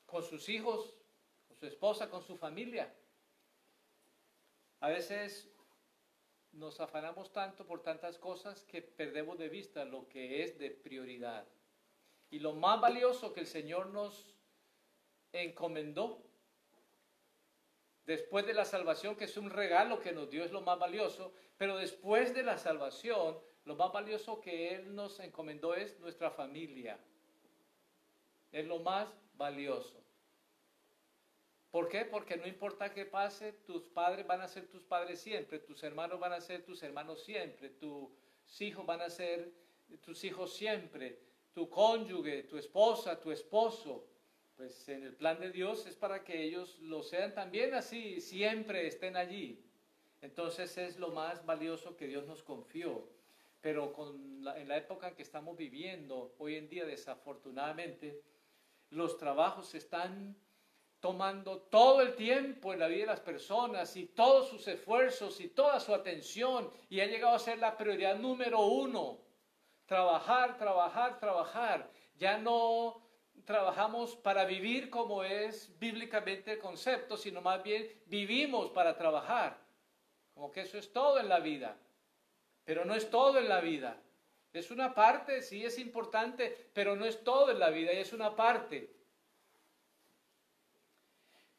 con 0.06 0.23
sus 0.23 0.47
hijos, 0.49 0.95
con 1.47 1.58
su 1.58 1.65
esposa, 1.65 2.10
con 2.10 2.21
su 2.21 2.38
familia. 2.38 2.93
A 4.79 4.89
veces 4.89 5.52
nos 6.53 6.79
afanamos 6.79 7.31
tanto 7.31 7.65
por 7.65 7.81
tantas 7.81 8.17
cosas 8.17 8.63
que 8.65 8.81
perdemos 8.81 9.37
de 9.37 9.49
vista 9.49 9.85
lo 9.85 10.07
que 10.07 10.43
es 10.43 10.57
de 10.57 10.71
prioridad. 10.71 11.45
Y 12.29 12.39
lo 12.39 12.53
más 12.53 12.79
valioso 12.79 13.33
que 13.33 13.41
el 13.41 13.47
Señor 13.47 13.87
nos 13.87 14.33
encomendó. 15.31 16.21
Después 18.05 18.45
de 18.45 18.53
la 18.53 18.65
salvación, 18.65 19.15
que 19.15 19.25
es 19.25 19.37
un 19.37 19.49
regalo 19.49 19.99
que 19.99 20.11
nos 20.11 20.29
dio, 20.29 20.43
es 20.43 20.51
lo 20.51 20.61
más 20.61 20.77
valioso, 20.77 21.33
pero 21.57 21.77
después 21.77 22.33
de 22.33 22.43
la 22.43 22.57
salvación, 22.57 23.37
lo 23.65 23.75
más 23.75 23.91
valioso 23.91 24.41
que 24.41 24.75
Él 24.75 24.93
nos 24.93 25.19
encomendó 25.19 25.73
es 25.73 25.99
nuestra 25.99 26.29
familia. 26.29 26.99
Es 28.51 28.67
lo 28.67 28.79
más 28.79 29.07
valioso. 29.35 30.02
¿Por 31.73 31.89
qué? 31.89 32.05
Porque 32.05 32.38
no 32.38 32.45
importa 32.45 32.93
qué 32.93 33.03
pase, 33.03 33.51
tus 33.65 33.81
padres 33.88 34.27
van 34.27 34.41
a 34.41 34.47
ser 34.47 34.67
tus 34.67 34.83
padres 34.83 35.19
siempre, 35.19 35.57
tus 35.57 35.81
hermanos 35.81 36.19
van 36.19 36.33
a 36.33 36.39
ser 36.39 36.63
tus 36.63 36.83
hermanos 36.83 37.23
siempre, 37.23 37.69
tus 37.69 38.12
hijos 38.62 38.86
van 38.86 39.01
a 39.01 39.09
ser 39.09 39.51
tus 40.05 40.23
hijos 40.23 40.53
siempre, 40.53 41.17
tu 41.51 41.71
cónyuge, 41.71 42.43
tu 42.43 42.59
esposa, 42.59 43.19
tu 43.19 43.31
esposo, 43.31 44.07
pues 44.55 44.88
en 44.88 45.01
el 45.01 45.15
plan 45.15 45.39
de 45.39 45.49
Dios 45.49 45.88
es 45.88 45.95
para 45.95 46.23
que 46.23 46.43
ellos 46.43 46.77
lo 46.77 47.01
sean 47.01 47.33
también 47.33 47.73
así, 47.73 48.21
siempre 48.21 48.86
estén 48.86 49.17
allí. 49.17 49.65
Entonces 50.21 50.77
es 50.77 50.99
lo 50.99 51.09
más 51.09 51.43
valioso 51.43 51.97
que 51.97 52.05
Dios 52.05 52.27
nos 52.27 52.43
confió. 52.43 53.09
Pero 53.62 53.95
en 54.55 54.67
la 54.67 54.77
época 54.77 55.07
en 55.07 55.15
que 55.15 55.23
estamos 55.23 55.57
viviendo, 55.57 56.36
hoy 56.38 56.55
en 56.55 56.69
día 56.69 56.86
desafortunadamente, 56.86 58.21
los 58.91 59.17
trabajos 59.17 59.73
están 59.73 60.38
tomando 61.03 61.57
todo 61.63 62.01
el 62.01 62.15
tiempo 62.15 62.71
en 62.71 62.79
la 62.79 62.87
vida 62.87 63.01
de 63.01 63.07
las 63.07 63.19
personas 63.19 63.93
y 63.97 64.05
todos 64.05 64.47
sus 64.47 64.65
esfuerzos 64.69 65.41
y 65.41 65.49
toda 65.49 65.81
su 65.81 65.93
atención 65.93 66.71
y 66.89 67.01
ha 67.01 67.05
llegado 67.05 67.35
a 67.35 67.39
ser 67.39 67.57
la 67.57 67.75
prioridad 67.75 68.15
número 68.15 68.61
uno. 68.61 69.19
Trabajar, 69.85 70.57
trabajar, 70.57 71.19
trabajar. 71.19 71.91
Ya 72.15 72.37
no 72.37 73.05
trabajamos 73.43 74.15
para 74.15 74.45
vivir 74.45 74.89
como 74.89 75.25
es 75.25 75.77
bíblicamente 75.77 76.53
el 76.53 76.59
concepto, 76.59 77.17
sino 77.17 77.41
más 77.41 77.61
bien 77.61 77.85
vivimos 78.05 78.69
para 78.69 78.95
trabajar. 78.95 79.59
Como 80.33 80.53
que 80.53 80.61
eso 80.61 80.77
es 80.77 80.93
todo 80.93 81.19
en 81.19 81.27
la 81.27 81.41
vida. 81.41 81.75
Pero 82.63 82.85
no 82.85 82.95
es 82.95 83.09
todo 83.09 83.39
en 83.39 83.49
la 83.49 83.59
vida. 83.59 84.01
Es 84.53 84.71
una 84.71 84.95
parte, 84.95 85.41
sí 85.41 85.65
es 85.65 85.77
importante, 85.79 86.69
pero 86.73 86.95
no 86.95 87.03
es 87.03 87.25
todo 87.25 87.51
en 87.51 87.59
la 87.59 87.71
vida 87.71 87.91
y 87.91 87.97
es 87.97 88.13
una 88.13 88.37
parte. 88.37 89.02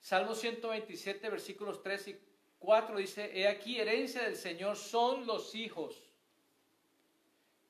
Salmo 0.05 0.35
127, 0.35 1.31
versículos 1.31 1.83
3 1.83 2.09
y 2.09 2.21
4 2.59 2.99
dice, 2.99 3.41
He 3.41 3.49
aquí 3.49 3.81
herencia 3.81 4.25
del 4.25 4.37
Señor 4.37 4.77
son 4.77 5.25
los 5.25 5.55
hijos. 5.55 6.11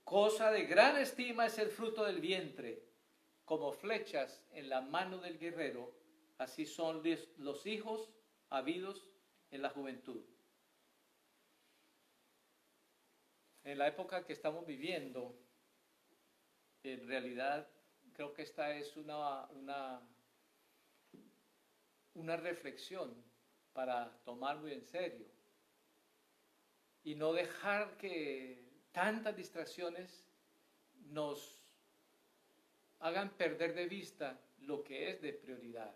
Cosa 0.03 0.51
de 0.51 0.65
gran 0.65 0.97
estima 0.97 1.47
es 1.47 1.59
el 1.59 1.71
fruto 1.71 2.03
del 2.03 2.21
vientre 2.21 2.83
como 3.45 3.71
flechas 3.71 4.43
en 4.51 4.69
la 4.69 4.81
mano 4.81 5.19
del 5.19 5.39
guerrero, 5.39 5.95
así 6.39 6.67
son 6.67 7.05
los 7.39 7.67
hijos 7.67 8.11
habidos 8.51 9.07
en 9.53 9.63
la 9.63 9.71
juventud. 9.71 10.25
En 13.63 13.79
la 13.79 13.87
época 13.87 14.27
que 14.27 14.33
estamos 14.33 14.67
viviendo, 14.67 15.39
en 16.83 17.07
realidad 17.07 17.69
creo 18.13 18.35
que 18.35 18.43
esta 18.43 18.75
es 18.75 18.97
una, 18.97 19.45
una, 19.51 20.03
una 22.15 22.37
reflexión 22.37 23.15
para 23.73 24.11
tomar 24.25 24.59
muy 24.59 24.73
en 24.73 24.85
serio 24.85 25.27
y 27.03 27.15
no 27.15 27.33
dejar 27.33 27.97
que 27.97 28.65
tantas 28.93 29.37
distracciones 29.37 30.25
nos 31.11 31.61
hagan 33.01 33.31
perder 33.37 33.75
de 33.75 33.87
vista 33.87 34.41
lo 34.61 34.83
que 34.83 35.11
es 35.11 35.21
de 35.21 35.33
prioridad, 35.33 35.95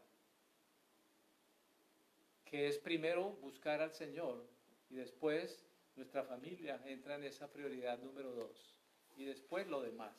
que 2.45 2.69
es 2.69 2.79
primero 2.79 3.31
buscar 3.41 3.81
al 3.81 3.93
Señor 3.93 4.47
y 4.91 4.97
después 4.97 5.65
nuestra 5.97 6.25
familia 6.25 6.81
entra 6.85 7.15
en 7.17 7.25
esa 7.25 7.51
prioridad 7.51 7.99
número 7.99 8.33
dos 8.33 8.77
y 9.17 9.25
después 9.25 9.67
lo 9.67 9.81
demás. 9.83 10.15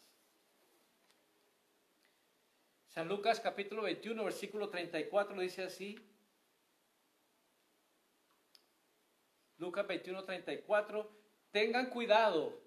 San 2.89 3.07
Lucas 3.07 3.39
capítulo 3.39 3.83
21, 3.83 4.23
versículo 4.23 4.69
34 4.69 5.39
dice 5.39 5.63
así. 5.63 5.95
Lucas 9.59 9.85
21, 9.85 10.23
34. 10.23 11.11
Tengan 11.51 11.91
cuidado, 11.91 12.59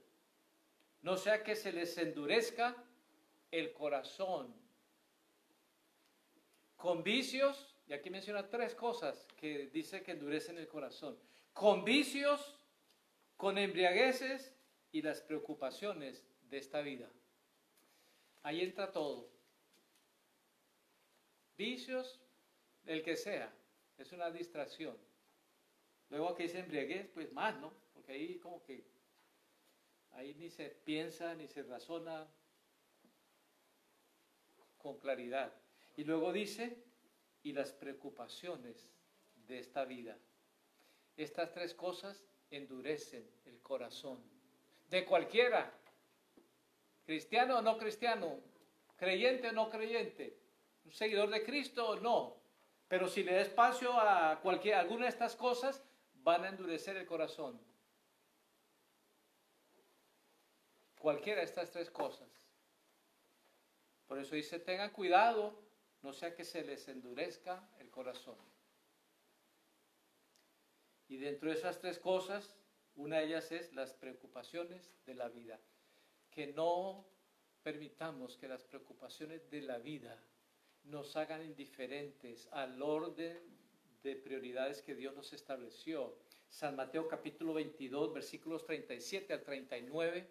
no 1.03 1.17
sea 1.17 1.43
que 1.43 1.57
se 1.57 1.73
les 1.73 1.99
endurezca 1.99 2.77
el 3.51 3.73
corazón. 3.73 4.55
Con 6.77 7.03
vicios, 7.03 7.75
y 7.89 7.93
aquí 7.93 8.09
menciona 8.09 8.49
tres 8.49 8.77
cosas 8.77 9.27
que 9.37 9.69
dice 9.69 10.05
que 10.05 10.13
endurecen 10.13 10.57
el 10.57 10.69
corazón. 10.69 11.19
Con 11.53 11.85
vicios, 11.85 12.59
con 13.37 13.59
embriagueces 13.59 14.55
y 14.93 15.03
las 15.03 15.21
preocupaciones 15.21 16.25
de 16.49 16.59
esta 16.59 16.81
vida. 16.81 17.11
Ahí 18.45 18.61
entra 18.61 18.93
todo. 18.93 19.42
Vicios, 21.57 22.21
el 22.87 23.03
que 23.03 23.17
sea, 23.17 23.53
es 23.99 24.13
una 24.13 24.31
distracción. 24.31 24.97
Luego 26.09 26.35
que 26.35 26.45
dice 26.45 26.61
embriaguez, 26.61 27.09
pues 27.09 27.33
más, 27.33 27.59
¿no? 27.61 27.73
Porque 27.95 28.13
ahí 28.13 28.39
como 28.39 28.63
que, 28.63 28.85
ahí 30.13 30.35
ni 30.35 30.51
se 30.51 30.69
piensa, 30.69 31.35
ni 31.35 31.47
se 31.49 31.63
razona, 31.63 32.29
con 34.79 34.99
claridad. 34.99 35.53
Y 35.97 36.05
luego 36.05 36.33
dice, 36.33 36.77
y 37.43 37.53
las 37.53 37.73
preocupaciones 37.73 38.91
de 39.47 39.59
esta 39.59 39.85
vida. 39.85 40.19
Estas 41.17 41.53
tres 41.53 41.75
cosas 41.75 42.25
endurecen 42.51 43.29
el 43.45 43.61
corazón 43.61 44.23
de 44.89 45.05
cualquiera, 45.05 45.73
cristiano 47.05 47.59
o 47.59 47.63
no 47.63 47.79
cristiano, 47.79 48.41
creyente 48.97 49.49
o 49.49 49.53
no 49.53 49.71
creyente, 49.71 50.42
un 50.85 50.93
seguidor 50.93 51.31
de 51.31 51.45
Cristo 51.45 51.97
no. 52.01 52.43
Pero 52.89 53.09
si 53.09 53.23
le 53.23 53.35
da 53.35 53.41
espacio 53.41 53.99
a 53.99 54.41
cualquier, 54.41 54.75
alguna 54.75 55.05
de 55.05 55.11
estas 55.11 55.35
cosas, 55.35 55.83
van 56.15 56.45
a 56.45 56.49
endurecer 56.49 56.97
el 56.97 57.07
corazón. 57.07 57.61
Cualquiera 60.99 61.41
de 61.41 61.47
estas 61.47 61.71
tres 61.71 61.91
cosas. 61.91 62.29
Por 64.07 64.19
eso 64.19 64.35
dice, 64.35 64.59
tengan 64.59 64.91
cuidado, 64.91 65.59
no 66.03 66.13
sea 66.13 66.35
que 66.35 66.45
se 66.45 66.63
les 66.63 66.87
endurezca 66.89 67.67
el 67.79 67.91
corazón. 67.91 68.37
Y 71.09 71.17
dentro 71.17 71.49
de 71.49 71.57
esas 71.57 71.81
tres 71.81 71.99
cosas, 71.99 72.57
una 72.95 73.19
de 73.19 73.25
ellas 73.25 73.53
es 73.53 73.73
las 73.73 73.95
preocupaciones 73.95 74.93
de 75.07 75.15
la 75.15 75.29
vida. 75.29 75.59
Que 76.31 76.49
no 76.49 77.07
permitamos 77.63 78.37
que 78.37 78.49
las 78.49 78.65
preocupaciones 78.65 79.49
de 79.51 79.63
la 79.63 79.79
vida 79.79 80.23
nos 80.85 81.17
hagan 81.17 81.45
indiferentes 81.45 82.49
al 82.53 82.81
orden 82.83 83.39
de 84.03 84.17
prioridades 84.17 84.83
que 84.83 84.95
Dios 84.95 85.15
nos 85.15 85.33
estableció. 85.33 86.17
San 86.49 86.77
Mateo 86.77 87.09
capítulo 87.09 87.55
22, 87.55 88.13
versículos 88.13 88.65
37 88.65 89.33
al 89.33 89.43
39. 89.43 90.29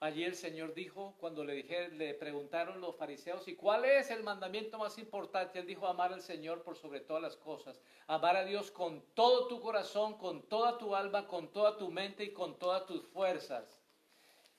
Allí 0.00 0.22
el 0.22 0.36
Señor 0.36 0.74
dijo, 0.74 1.16
cuando 1.18 1.44
le, 1.44 1.54
dije, 1.54 1.88
le 1.88 2.14
preguntaron 2.14 2.80
los 2.80 2.94
fariseos, 2.94 3.48
¿y 3.48 3.56
cuál 3.56 3.84
es 3.84 4.10
el 4.12 4.22
mandamiento 4.22 4.78
más 4.78 4.96
importante? 4.96 5.58
Él 5.58 5.66
dijo, 5.66 5.88
amar 5.88 6.12
al 6.12 6.22
Señor 6.22 6.62
por 6.62 6.76
sobre 6.76 7.00
todas 7.00 7.20
las 7.20 7.36
cosas. 7.36 7.80
Amar 8.06 8.36
a 8.36 8.44
Dios 8.44 8.70
con 8.70 9.02
todo 9.14 9.48
tu 9.48 9.60
corazón, 9.60 10.16
con 10.16 10.48
toda 10.48 10.78
tu 10.78 10.94
alma, 10.94 11.26
con 11.26 11.52
toda 11.52 11.76
tu 11.76 11.90
mente 11.90 12.22
y 12.22 12.32
con 12.32 12.60
todas 12.60 12.86
tus 12.86 13.08
fuerzas. 13.08 13.82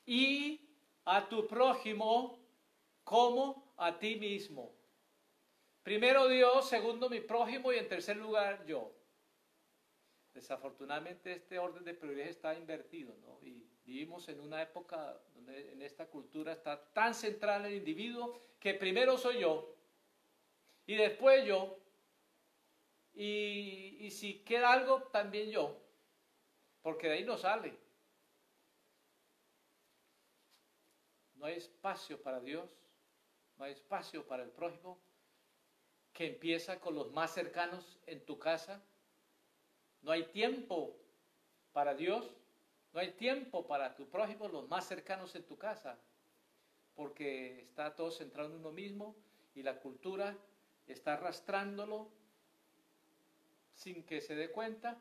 Y 0.06 0.60
a 1.06 1.30
tu 1.30 1.48
prójimo 1.48 2.38
como 3.06 3.74
a 3.78 3.98
ti 3.98 4.18
mismo. 4.18 4.79
Primero 5.84 6.28
Dios, 6.28 6.68
segundo 6.68 7.10
mi 7.10 7.22
prójimo 7.22 7.72
y 7.72 7.78
en 7.78 7.88
tercer 7.88 8.18
lugar 8.18 8.66
yo. 8.66 8.92
Desafortunadamente 10.34 11.34
este 11.34 11.58
orden 11.58 11.84
de 11.84 11.94
prioridades 11.94 12.36
está 12.36 12.54
invertido, 12.54 13.16
¿no? 13.18 13.40
Y 13.42 13.68
vivimos 13.86 14.28
en 14.30 14.40
una 14.40 14.62
época 14.62 15.20
donde 15.34 15.72
en 15.72 15.82
esta 15.82 16.06
cultura 16.06 16.54
está 16.54 16.92
tan 16.94 17.16
central 17.16 17.66
el 17.66 17.76
individuo 17.76 18.40
que 18.60 18.74
primero 18.74 19.18
soy 19.18 19.40
yo 19.40 19.76
y 20.86 20.96
después 20.96 21.46
yo 21.46 21.78
y, 23.14 23.98
y 24.00 24.12
si 24.12 24.40
queda 24.44 24.72
algo 24.72 25.04
también 25.04 25.50
yo, 25.50 25.76
porque 26.82 27.08
de 27.08 27.14
ahí 27.16 27.24
no 27.24 27.38
sale. 27.38 27.76
No 31.36 31.46
hay 31.46 31.56
espacio 31.56 32.22
para 32.22 32.40
Dios, 32.40 32.70
no 33.58 33.66
hay 33.66 33.72
espacio 33.72 34.26
para 34.28 34.44
el 34.44 34.52
prójimo, 34.52 35.00
que 36.20 36.28
empieza 36.28 36.82
con 36.82 36.96
los 36.96 37.14
más 37.14 37.34
cercanos 37.34 37.98
en 38.06 38.26
tu 38.26 38.38
casa. 38.38 38.84
No 40.02 40.12
hay 40.12 40.26
tiempo 40.26 40.98
para 41.72 41.96
Dios, 41.96 42.30
no 42.92 43.00
hay 43.00 43.12
tiempo 43.12 43.66
para 43.66 43.96
tu 43.96 44.10
prójimo, 44.10 44.50
los 44.50 44.68
más 44.68 44.86
cercanos 44.86 45.34
en 45.36 45.44
tu 45.44 45.58
casa, 45.58 45.98
porque 46.94 47.62
está 47.62 47.96
todo 47.96 48.12
centrado 48.12 48.50
en 48.50 48.58
uno 48.58 48.70
mismo 48.70 49.16
y 49.56 49.64
la 49.64 49.80
cultura 49.80 50.36
está 50.88 51.14
arrastrándolo 51.14 52.12
sin 53.72 54.04
que 54.04 54.20
se 54.20 54.36
dé 54.36 54.52
cuenta 54.52 54.98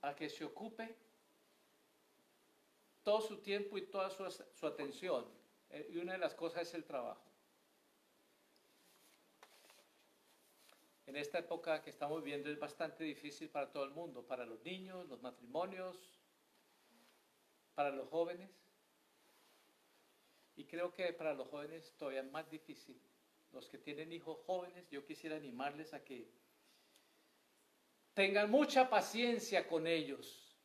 a 0.00 0.16
que 0.16 0.28
se 0.28 0.44
ocupe 0.44 0.96
todo 3.04 3.20
su 3.20 3.36
tiempo 3.36 3.78
y 3.78 3.82
toda 3.82 4.10
su, 4.10 4.66
atención. 4.66 5.24
Eh, 5.70 5.90
y 5.92 5.98
una 5.98 6.14
de 6.14 6.18
las 6.18 6.34
cosas 6.34 6.62
es 6.62 6.74
el 6.74 6.82
trabajo. 6.82 7.31
En 11.12 11.18
esta 11.18 11.40
época 11.40 11.82
que 11.82 11.90
estamos 11.90 12.24
viviendo 12.24 12.48
es 12.48 12.58
bastante 12.58 13.04
difícil 13.04 13.50
para 13.50 13.70
todo 13.70 13.84
el 13.84 13.90
mundo, 13.90 14.26
para 14.26 14.46
los 14.46 14.64
niños, 14.64 15.06
los 15.08 15.20
matrimonios, 15.20 15.94
para 17.74 17.90
los 17.90 18.08
jóvenes. 18.08 18.50
Y 20.56 20.64
creo 20.64 20.90
que 20.90 21.12
para 21.12 21.34
los 21.34 21.48
jóvenes 21.48 21.94
todavía 21.98 22.22
es 22.22 22.30
más 22.30 22.48
difícil. 22.48 22.98
Los 23.50 23.68
que 23.68 23.76
tienen 23.76 24.10
hijos 24.10 24.38
jóvenes, 24.46 24.88
yo 24.88 25.04
quisiera 25.04 25.36
animarles 25.36 25.92
a 25.92 26.02
que 26.02 26.32
tengan 28.14 28.50
mucha 28.50 28.88
paciencia 28.88 29.68
con 29.68 29.86
ellos. 29.86 30.56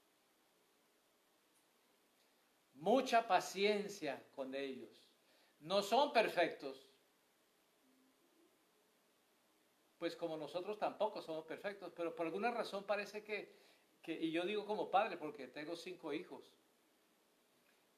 Mucha 2.75 3.27
paciencia 3.27 4.25
con 4.31 4.55
ellos. 4.55 5.11
No 5.59 5.81
son 5.81 6.13
perfectos, 6.13 6.86
pues 9.97 10.15
como 10.15 10.37
nosotros 10.37 10.77
tampoco 10.77 11.21
somos 11.21 11.45
perfectos, 11.45 11.91
pero 11.95 12.15
por 12.15 12.25
alguna 12.25 12.51
razón 12.51 12.85
parece 12.85 13.23
que, 13.23 13.55
y 14.05 14.31
yo 14.31 14.45
digo 14.45 14.65
como 14.65 14.89
padre 14.89 15.17
porque 15.17 15.47
tengo 15.47 15.75
cinco 15.75 16.13
hijos, 16.13 16.51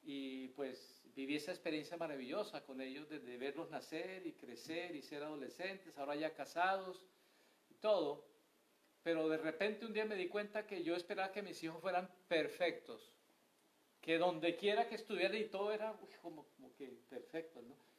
y 0.02 0.48
pues 0.48 1.02
viví 1.14 1.36
esa 1.36 1.52
experiencia 1.52 1.96
maravillosa 1.96 2.64
con 2.64 2.80
ellos 2.80 3.08
desde 3.08 3.36
verlos 3.36 3.70
nacer 3.70 4.26
y 4.26 4.32
crecer 4.32 4.96
y 4.96 5.02
ser 5.02 5.22
adolescentes, 5.22 5.96
ahora 5.98 6.16
ya 6.16 6.32
casados 6.32 7.04
y 7.68 7.74
todo, 7.74 8.24
pero 9.02 9.28
de 9.28 9.36
repente 9.36 9.84
un 9.84 9.92
día 9.92 10.06
me 10.06 10.16
di 10.16 10.28
cuenta 10.28 10.66
que 10.66 10.82
yo 10.82 10.96
esperaba 10.96 11.32
que 11.32 11.42
mis 11.42 11.62
hijos 11.62 11.80
fueran 11.80 12.10
perfectos, 12.28 13.12
que 14.00 14.16
donde 14.16 14.56
quiera 14.56 14.88
que 14.88 14.94
estuvieran 14.94 15.36
y 15.36 15.44
todo 15.44 15.72
era 15.72 15.94
como, 16.22 16.46
como 16.56 16.74
que 16.74 16.88
perfecto, 17.10 17.60
¿no? 17.60 17.89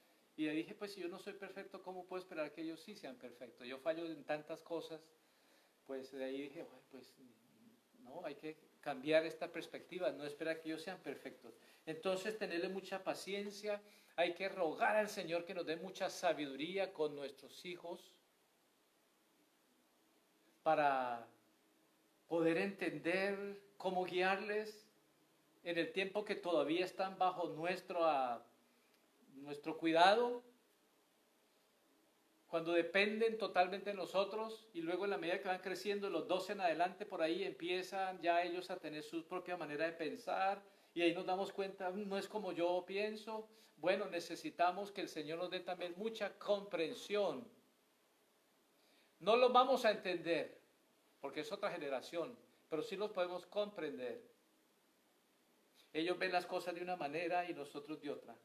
Y 0.41 0.45
le 0.45 0.53
dije, 0.53 0.73
pues 0.73 0.93
si 0.93 1.01
yo 1.01 1.07
no 1.07 1.19
soy 1.19 1.33
perfecto, 1.33 1.83
¿cómo 1.83 2.03
puedo 2.03 2.19
esperar 2.19 2.51
que 2.51 2.63
ellos 2.63 2.81
sí 2.81 2.95
sean 2.95 3.15
perfectos? 3.15 3.67
Yo 3.67 3.77
fallo 3.77 4.07
en 4.07 4.23
tantas 4.23 4.63
cosas, 4.63 4.99
pues 5.85 6.11
de 6.11 6.23
ahí 6.23 6.41
dije, 6.41 6.65
pues 6.89 7.13
no, 7.99 8.25
hay 8.25 8.33
que 8.33 8.57
cambiar 8.79 9.23
esta 9.23 9.51
perspectiva, 9.51 10.11
no 10.11 10.25
esperar 10.25 10.59
que 10.59 10.69
ellos 10.69 10.81
sean 10.81 10.97
perfectos. 10.97 11.53
Entonces, 11.85 12.39
tenerle 12.39 12.69
mucha 12.69 13.03
paciencia, 13.03 13.83
hay 14.15 14.33
que 14.33 14.49
rogar 14.49 14.95
al 14.95 15.09
Señor 15.09 15.45
que 15.45 15.53
nos 15.53 15.67
dé 15.67 15.75
mucha 15.75 16.09
sabiduría 16.09 16.91
con 16.91 17.15
nuestros 17.15 17.63
hijos 17.63 18.11
para 20.63 21.27
poder 22.27 22.57
entender 22.57 23.61
cómo 23.77 24.05
guiarles 24.05 24.87
en 25.63 25.77
el 25.77 25.91
tiempo 25.91 26.25
que 26.25 26.33
todavía 26.33 26.83
están 26.83 27.19
bajo 27.19 27.49
nuestro 27.49 28.03
nuestro 29.41 29.77
cuidado, 29.77 30.43
cuando 32.51 32.73
dependen 32.73 33.37
totalmente 33.37 33.91
de 33.91 33.95
nosotros 33.95 34.67
y 34.73 34.81
luego 34.81 35.05
en 35.05 35.11
la 35.11 35.17
medida 35.17 35.39
que 35.39 35.47
van 35.47 35.61
creciendo, 35.61 36.09
los 36.09 36.27
dos 36.27 36.49
en 36.49 36.59
adelante 36.59 37.05
por 37.05 37.21
ahí 37.21 37.45
empiezan 37.45 38.21
ya 38.21 38.43
ellos 38.43 38.69
a 38.69 38.77
tener 38.77 39.03
su 39.03 39.25
propia 39.25 39.55
manera 39.55 39.85
de 39.85 39.93
pensar 39.93 40.61
y 40.93 41.01
ahí 41.01 41.13
nos 41.13 41.25
damos 41.25 41.53
cuenta, 41.53 41.89
mm, 41.89 42.09
no 42.09 42.17
es 42.17 42.27
como 42.27 42.51
yo 42.51 42.83
pienso, 42.85 43.47
bueno, 43.77 44.07
necesitamos 44.09 44.91
que 44.91 44.99
el 44.99 45.07
Señor 45.07 45.39
nos 45.39 45.49
dé 45.49 45.61
también 45.61 45.93
mucha 45.95 46.37
comprensión. 46.37 47.47
No 49.19 49.37
lo 49.37 49.49
vamos 49.49 49.85
a 49.85 49.91
entender, 49.91 50.59
porque 51.21 51.39
es 51.39 51.51
otra 51.53 51.71
generación, 51.71 52.37
pero 52.69 52.81
sí 52.81 52.97
los 52.97 53.11
podemos 53.11 53.45
comprender. 53.45 54.21
Ellos 55.93 56.19
ven 56.19 56.33
las 56.33 56.45
cosas 56.45 56.75
de 56.75 56.81
una 56.81 56.97
manera 56.97 57.49
y 57.49 57.53
nosotros 57.53 58.01
de 58.01 58.11
otra 58.11 58.35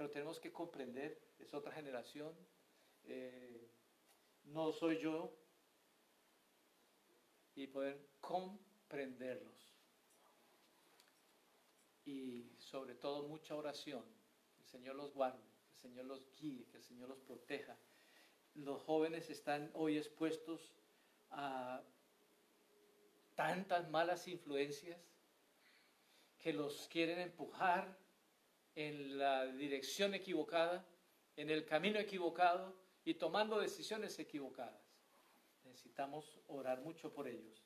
pero 0.00 0.08
tenemos 0.08 0.40
que 0.40 0.50
comprender, 0.50 1.20
es 1.38 1.52
otra 1.52 1.72
generación, 1.72 2.34
eh, 3.04 3.68
no 4.44 4.72
soy 4.72 4.96
yo, 4.98 5.30
y 7.54 7.66
poder 7.66 8.08
comprenderlos. 8.18 9.76
Y 12.06 12.50
sobre 12.56 12.94
todo 12.94 13.24
mucha 13.24 13.54
oración, 13.54 14.02
el 14.60 14.64
Señor 14.64 14.96
los 14.96 15.12
guarde, 15.12 15.44
el 15.68 15.76
Señor 15.76 16.06
los 16.06 16.26
guíe, 16.40 16.64
que 16.68 16.78
el 16.78 16.82
Señor 16.82 17.10
los 17.10 17.20
proteja. 17.20 17.76
Los 18.54 18.80
jóvenes 18.80 19.28
están 19.28 19.70
hoy 19.74 19.98
expuestos 19.98 20.72
a 21.30 21.82
tantas 23.34 23.90
malas 23.90 24.26
influencias 24.28 24.98
que 26.38 26.54
los 26.54 26.88
quieren 26.88 27.18
empujar 27.18 27.99
en 28.88 29.18
la 29.18 29.46
dirección 29.46 30.14
equivocada, 30.14 30.86
en 31.36 31.50
el 31.50 31.66
camino 31.66 31.98
equivocado 31.98 32.74
y 33.04 33.12
tomando 33.14 33.60
decisiones 33.60 34.18
equivocadas. 34.18 34.80
Necesitamos 35.64 36.40
orar 36.46 36.80
mucho 36.80 37.12
por 37.12 37.28
ellos. 37.28 37.62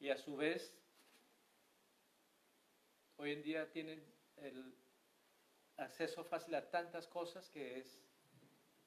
y 0.00 0.08
a 0.08 0.16
su 0.16 0.36
vez, 0.36 0.74
hoy 3.16 3.30
en 3.32 3.42
día 3.42 3.70
tienen 3.70 4.02
el 4.38 4.74
acceso 5.76 6.24
fácil 6.24 6.56
a 6.56 6.68
tantas 6.68 7.06
cosas 7.06 7.48
que 7.48 7.78
es 7.78 8.02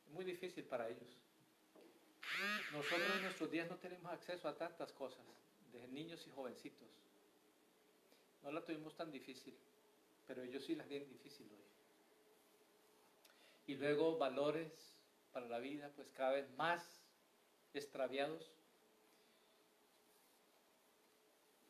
muy 0.07 0.25
difícil 0.25 0.65
para 0.65 0.89
ellos. 0.89 1.17
Nosotros 2.71 3.15
en 3.15 3.21
nuestros 3.21 3.51
días 3.51 3.69
no 3.69 3.77
tenemos 3.77 4.11
acceso 4.11 4.47
a 4.47 4.57
tantas 4.57 4.91
cosas, 4.91 5.23
de 5.71 5.87
niños 5.87 6.25
y 6.27 6.31
jovencitos. 6.31 6.89
No 8.41 8.51
la 8.51 8.63
tuvimos 8.63 8.95
tan 8.95 9.11
difícil, 9.11 9.55
pero 10.27 10.41
ellos 10.43 10.65
sí 10.65 10.75
la 10.75 10.83
tienen 10.85 11.09
difícil 11.09 11.47
hoy. 11.51 11.63
Y 13.67 13.75
luego 13.75 14.17
valores 14.17 14.71
para 15.31 15.47
la 15.47 15.59
vida, 15.59 15.91
pues 15.95 16.11
cada 16.11 16.33
vez 16.33 16.49
más 16.57 16.83
extraviados 17.73 18.51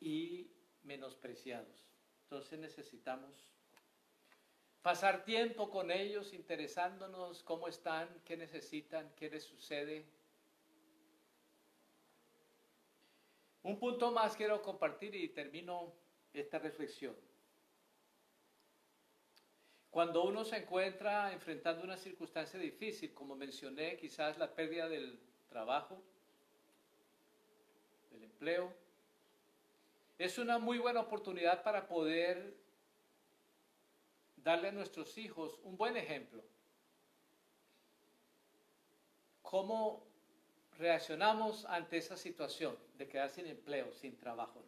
y 0.00 0.50
menospreciados. 0.82 1.84
Entonces 2.24 2.58
necesitamos 2.58 3.30
pasar 4.82 5.24
tiempo 5.24 5.70
con 5.70 5.90
ellos, 5.90 6.34
interesándonos 6.34 7.42
cómo 7.42 7.68
están, 7.68 8.08
qué 8.24 8.36
necesitan, 8.36 9.10
qué 9.16 9.30
les 9.30 9.44
sucede, 9.44 10.04
Un 13.64 13.78
punto 13.78 14.12
más 14.12 14.36
quiero 14.36 14.60
compartir 14.60 15.14
y 15.14 15.28
termino 15.30 15.94
esta 16.34 16.58
reflexión. 16.58 17.16
Cuando 19.90 20.22
uno 20.24 20.44
se 20.44 20.58
encuentra 20.58 21.32
enfrentando 21.32 21.82
una 21.82 21.96
circunstancia 21.96 22.60
difícil, 22.60 23.14
como 23.14 23.34
mencioné, 23.34 23.96
quizás 23.96 24.36
la 24.36 24.54
pérdida 24.54 24.86
del 24.86 25.18
trabajo, 25.48 26.02
del 28.10 28.24
empleo, 28.24 28.70
es 30.18 30.36
una 30.36 30.58
muy 30.58 30.78
buena 30.78 31.00
oportunidad 31.00 31.62
para 31.62 31.88
poder 31.88 32.54
darle 34.36 34.68
a 34.68 34.72
nuestros 34.72 35.16
hijos 35.16 35.58
un 35.62 35.78
buen 35.78 35.96
ejemplo. 35.96 36.44
Cómo 39.40 40.13
reaccionamos 40.78 41.64
ante 41.66 41.96
esa 41.98 42.16
situación 42.16 42.76
de 42.96 43.08
quedar 43.08 43.30
sin 43.30 43.46
empleo, 43.46 43.92
sin 43.92 44.16
trabajo? 44.16 44.62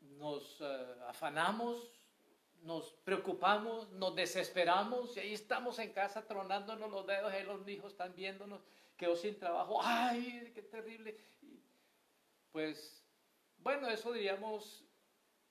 Nos 0.00 0.60
eh, 0.60 0.94
afanamos, 1.08 1.90
nos 2.62 2.92
preocupamos, 3.04 3.90
nos 3.92 4.14
desesperamos 4.14 5.16
y 5.16 5.20
ahí 5.20 5.34
estamos 5.34 5.78
en 5.78 5.92
casa 5.92 6.26
tronándonos 6.26 6.90
los 6.90 7.06
dedos, 7.06 7.32
y 7.34 7.44
los 7.44 7.68
hijos 7.68 7.92
están 7.92 8.14
viéndonos, 8.14 8.62
quedó 8.96 9.16
sin 9.16 9.38
trabajo, 9.38 9.80
¡ay, 9.82 10.52
qué 10.54 10.62
terrible! 10.62 11.18
pues, 12.52 13.04
bueno, 13.58 13.88
eso 13.88 14.12
diríamos 14.12 14.84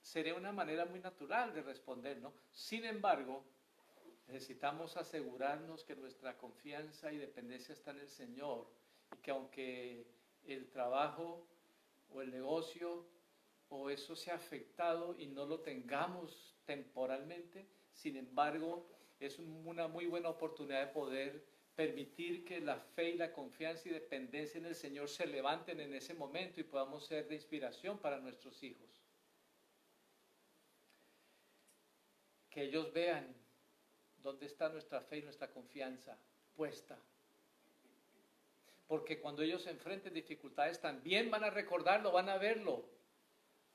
sería 0.00 0.34
una 0.34 0.52
manera 0.52 0.84
muy 0.84 1.00
natural 1.00 1.52
de 1.54 1.62
responder, 1.62 2.18
¿no? 2.18 2.32
Sin 2.52 2.84
embargo, 2.84 3.42
Necesitamos 4.26 4.96
asegurarnos 4.96 5.84
que 5.84 5.96
nuestra 5.96 6.36
confianza 6.36 7.12
y 7.12 7.18
dependencia 7.18 7.72
está 7.72 7.90
en 7.90 8.00
el 8.00 8.08
Señor 8.08 8.66
y 9.12 9.18
que 9.18 9.30
aunque 9.30 10.06
el 10.46 10.68
trabajo 10.70 11.46
o 12.10 12.22
el 12.22 12.30
negocio 12.30 13.06
o 13.68 13.90
eso 13.90 14.16
sea 14.16 14.34
afectado 14.34 15.14
y 15.18 15.26
no 15.26 15.46
lo 15.46 15.60
tengamos 15.60 16.54
temporalmente, 16.64 17.66
sin 17.92 18.16
embargo, 18.16 18.86
es 19.20 19.38
una 19.38 19.88
muy 19.88 20.06
buena 20.06 20.30
oportunidad 20.30 20.86
de 20.86 20.92
poder 20.92 21.44
permitir 21.74 22.44
que 22.44 22.60
la 22.60 22.76
fe 22.78 23.10
y 23.10 23.16
la 23.16 23.32
confianza 23.32 23.88
y 23.88 23.92
dependencia 23.92 24.58
en 24.58 24.66
el 24.66 24.74
Señor 24.74 25.08
se 25.08 25.26
levanten 25.26 25.80
en 25.80 25.94
ese 25.94 26.14
momento 26.14 26.60
y 26.60 26.64
podamos 26.64 27.04
ser 27.04 27.28
de 27.28 27.34
inspiración 27.34 27.98
para 27.98 28.20
nuestros 28.20 28.62
hijos. 28.62 28.88
Que 32.48 32.62
ellos 32.62 32.92
vean 32.92 33.34
¿Dónde 34.24 34.46
está 34.46 34.70
nuestra 34.70 35.02
fe 35.02 35.18
y 35.18 35.22
nuestra 35.22 35.50
confianza 35.50 36.16
puesta? 36.56 36.98
Porque 38.88 39.20
cuando 39.20 39.42
ellos 39.42 39.62
se 39.62 39.70
enfrenten 39.70 40.14
dificultades 40.14 40.80
también 40.80 41.30
van 41.30 41.44
a 41.44 41.50
recordarlo, 41.50 42.10
van 42.10 42.30
a 42.30 42.38
verlo. 42.38 42.88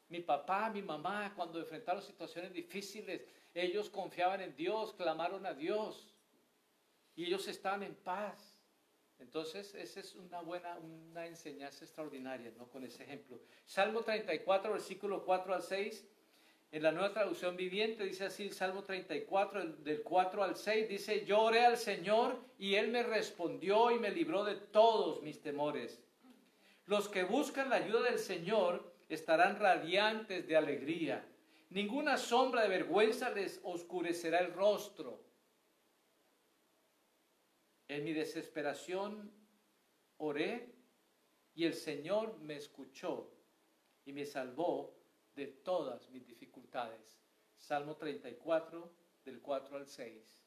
Mi 0.07 0.21
papá, 0.21 0.71
mi 0.71 0.81
mamá, 0.81 1.33
cuando 1.35 1.59
enfrentaron 1.59 2.01
situaciones 2.01 2.51
difíciles, 2.51 3.21
ellos 3.53 3.91
confiaban 3.91 4.41
en 4.41 4.55
Dios, 4.55 4.91
clamaron 4.93 5.45
a 5.45 5.53
Dios 5.53 6.15
y 7.15 7.25
ellos 7.25 7.47
estaban 7.47 7.83
en 7.83 7.93
paz. 7.93 8.55
Entonces, 9.19 9.75
esa 9.75 9.99
es 9.99 10.15
una 10.15 10.41
buena, 10.41 10.79
una 10.79 11.27
enseñanza 11.27 11.85
extraordinaria, 11.85 12.51
¿no? 12.57 12.67
Con 12.69 12.83
ese 12.83 13.03
ejemplo. 13.03 13.39
Salmo 13.65 14.01
34, 14.01 14.71
versículo 14.71 15.23
4 15.23 15.53
al 15.53 15.61
6 15.61 16.07
en 16.72 16.84
la 16.84 16.91
nueva 16.91 17.11
traducción 17.11 17.57
viviente 17.57 18.03
dice 18.03 18.26
así 18.26 18.43
el 18.43 18.53
Salmo 18.53 18.84
34, 18.84 19.78
del 19.78 20.03
4 20.03 20.43
al 20.43 20.55
6, 20.55 20.88
dice, 20.88 21.26
yo 21.26 21.41
oré 21.41 21.65
al 21.65 21.78
Señor 21.78 22.39
y 22.59 22.76
Él 22.76 22.89
me 22.89 23.01
respondió 23.01 23.89
y 23.89 23.97
me 23.97 24.11
libró 24.11 24.43
de 24.43 24.55
todos 24.55 25.24
mis 25.24 25.41
temores. 25.41 25.99
Los 26.86 27.09
que 27.09 27.24
buscan 27.24 27.72
la 27.72 27.78
ayuda 27.78 28.03
del 28.03 28.20
Señor 28.20 28.93
estarán 29.09 29.59
radiantes 29.59 30.47
de 30.47 30.55
alegría. 30.55 31.26
Ninguna 31.72 32.17
sombra 32.17 32.61
de 32.61 32.70
vergüenza 32.70 33.32
les 33.32 33.59
oscurecerá 33.63 34.39
el 34.39 34.53
rostro. 34.53 35.24
En 37.88 38.03
mi 38.03 38.13
desesperación 38.13 39.32
oré 40.17 40.72
y 41.55 41.65
el 41.65 41.74
Señor 41.74 42.38
me 42.41 42.57
escuchó 42.57 43.32
y 44.05 44.13
me 44.13 44.28
salvó 44.28 44.98
de 45.39 45.47
todas 45.47 46.09
mis 46.09 46.27
dificultades. 46.27 47.17
Salmo 47.57 47.95
34, 47.95 48.91
del 49.23 49.39
4 49.39 49.77
al 49.77 49.87
6. 49.87 50.45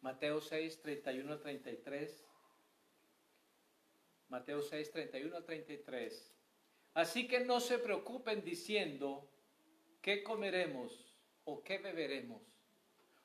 Mateo 0.00 0.40
6, 0.40 0.80
31 0.80 1.32
al 1.32 1.40
33. 1.40 2.26
Mateo 4.28 4.62
6, 4.62 4.90
31 4.90 5.36
al 5.36 5.44
33. 5.44 6.34
Así 6.94 7.28
que 7.28 7.40
no 7.40 7.60
se 7.60 7.78
preocupen 7.78 8.42
diciendo, 8.42 9.28
¿qué 10.00 10.22
comeremos 10.22 11.14
o 11.44 11.62
qué 11.62 11.76
beberemos? 11.76 12.40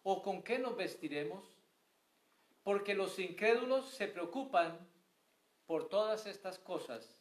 ¿O 0.04 0.22
con 0.22 0.43
qué 0.43 0.60
nos 0.60 0.76
vestiremos? 0.76 1.45
Porque 2.64 2.93
los 2.93 3.18
incrédulos 3.18 3.89
se 3.91 4.08
preocupan 4.08 4.89
por 5.70 5.88
todas 5.88 6.26
estas 6.26 6.58
cosas. 6.58 7.16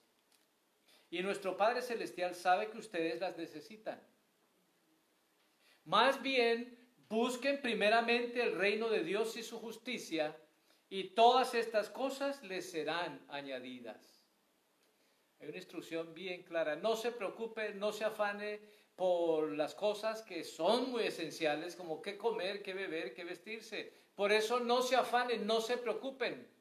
Y 1.10 1.20
nuestro 1.20 1.54
Padre 1.58 1.82
Celestial 1.82 2.34
sabe 2.34 2.70
que 2.70 2.78
ustedes 2.78 3.20
las 3.20 3.36
necesitan. 3.36 4.00
Más 5.84 6.22
bien, 6.22 6.78
busquen 7.10 7.60
primeramente 7.60 8.42
el 8.42 8.54
reino 8.56 8.88
de 8.88 9.04
Dios 9.04 9.36
y 9.36 9.42
su 9.42 9.60
justicia, 9.60 10.34
y 10.88 11.10
todas 11.10 11.52
estas 11.52 11.90
cosas 11.90 12.42
les 12.42 12.70
serán 12.70 13.22
añadidas. 13.28 14.24
Hay 15.40 15.48
una 15.48 15.58
instrucción 15.58 16.14
bien 16.14 16.42
clara. 16.42 16.74
No 16.74 16.96
se 16.96 17.12
preocupe, 17.12 17.74
no 17.74 17.92
se 17.92 18.04
afane 18.04 18.62
por 18.96 19.52
las 19.52 19.74
cosas 19.74 20.22
que 20.22 20.42
son 20.42 20.90
muy 20.90 21.02
esenciales, 21.02 21.76
como 21.76 22.00
qué 22.00 22.16
comer, 22.16 22.62
qué 22.62 22.72
beber, 22.72 23.12
qué 23.12 23.24
vestirse. 23.24 23.92
Por 24.14 24.32
eso 24.32 24.58
no 24.58 24.80
se 24.80 24.96
afanen, 24.96 25.46
no 25.46 25.60
se 25.60 25.76
preocupen. 25.76 26.57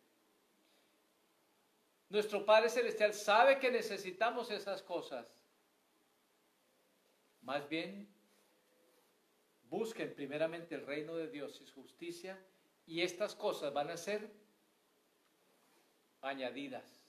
Nuestro 2.10 2.46
Padre 2.46 2.70
Celestial 2.70 3.14
sabe 3.14 3.60
que 3.60 3.70
necesitamos 3.70 4.50
esas 4.50 4.82
cosas. 4.82 5.28
Más 7.42 7.68
bien, 7.68 8.08
busquen 9.70 10.14
primeramente 10.14 10.76
el 10.76 10.86
reino 10.86 11.16
de 11.16 11.28
Dios 11.28 11.60
y 11.62 11.66
su 11.66 11.82
justicia 11.82 12.40
y 12.86 13.02
estas 13.02 13.36
cosas 13.36 13.74
van 13.74 13.90
a 13.90 13.98
ser 13.98 14.32
añadidas. 16.22 17.02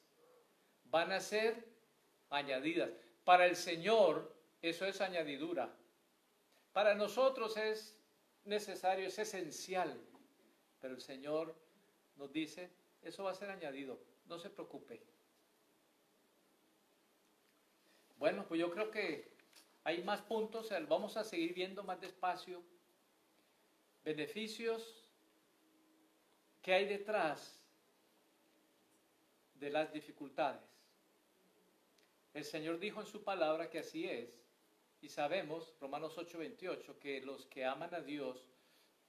Van 0.84 1.12
a 1.12 1.20
ser 1.20 1.68
añadidas. 2.30 2.90
Para 3.24 3.46
el 3.46 3.56
Señor 3.56 4.34
eso 4.62 4.86
es 4.86 5.00
añadidura. 5.00 5.72
Para 6.72 6.94
nosotros 6.94 7.56
es 7.56 7.96
necesario, 8.44 9.06
es 9.06 9.18
esencial. 9.18 10.00
Pero 10.80 10.94
el 10.94 11.00
Señor 11.00 11.54
nos 12.16 12.32
dice, 12.32 12.70
eso 13.02 13.24
va 13.24 13.30
a 13.30 13.34
ser 13.34 13.50
añadido, 13.50 14.00
no 14.28 14.38
se 14.38 14.50
preocupe. 14.50 15.02
Bueno, 18.16 18.46
pues 18.46 18.60
yo 18.60 18.70
creo 18.70 18.90
que 18.90 19.30
hay 19.84 20.02
más 20.02 20.20
puntos, 20.22 20.70
vamos 20.88 21.16
a 21.16 21.24
seguir 21.24 21.54
viendo 21.54 21.82
más 21.82 22.00
despacio 22.00 22.62
beneficios 24.04 25.04
que 26.62 26.72
hay 26.74 26.86
detrás 26.86 27.62
de 29.54 29.70
las 29.70 29.92
dificultades. 29.92 30.62
El 32.34 32.44
Señor 32.44 32.78
dijo 32.78 33.00
en 33.00 33.06
su 33.06 33.22
palabra 33.22 33.70
que 33.70 33.80
así 33.80 34.08
es, 34.08 34.30
y 35.00 35.08
sabemos, 35.08 35.74
Romanos 35.80 36.16
8:28, 36.18 36.98
que 36.98 37.20
los 37.20 37.46
que 37.46 37.64
aman 37.64 37.94
a 37.94 38.00
Dios, 38.00 38.44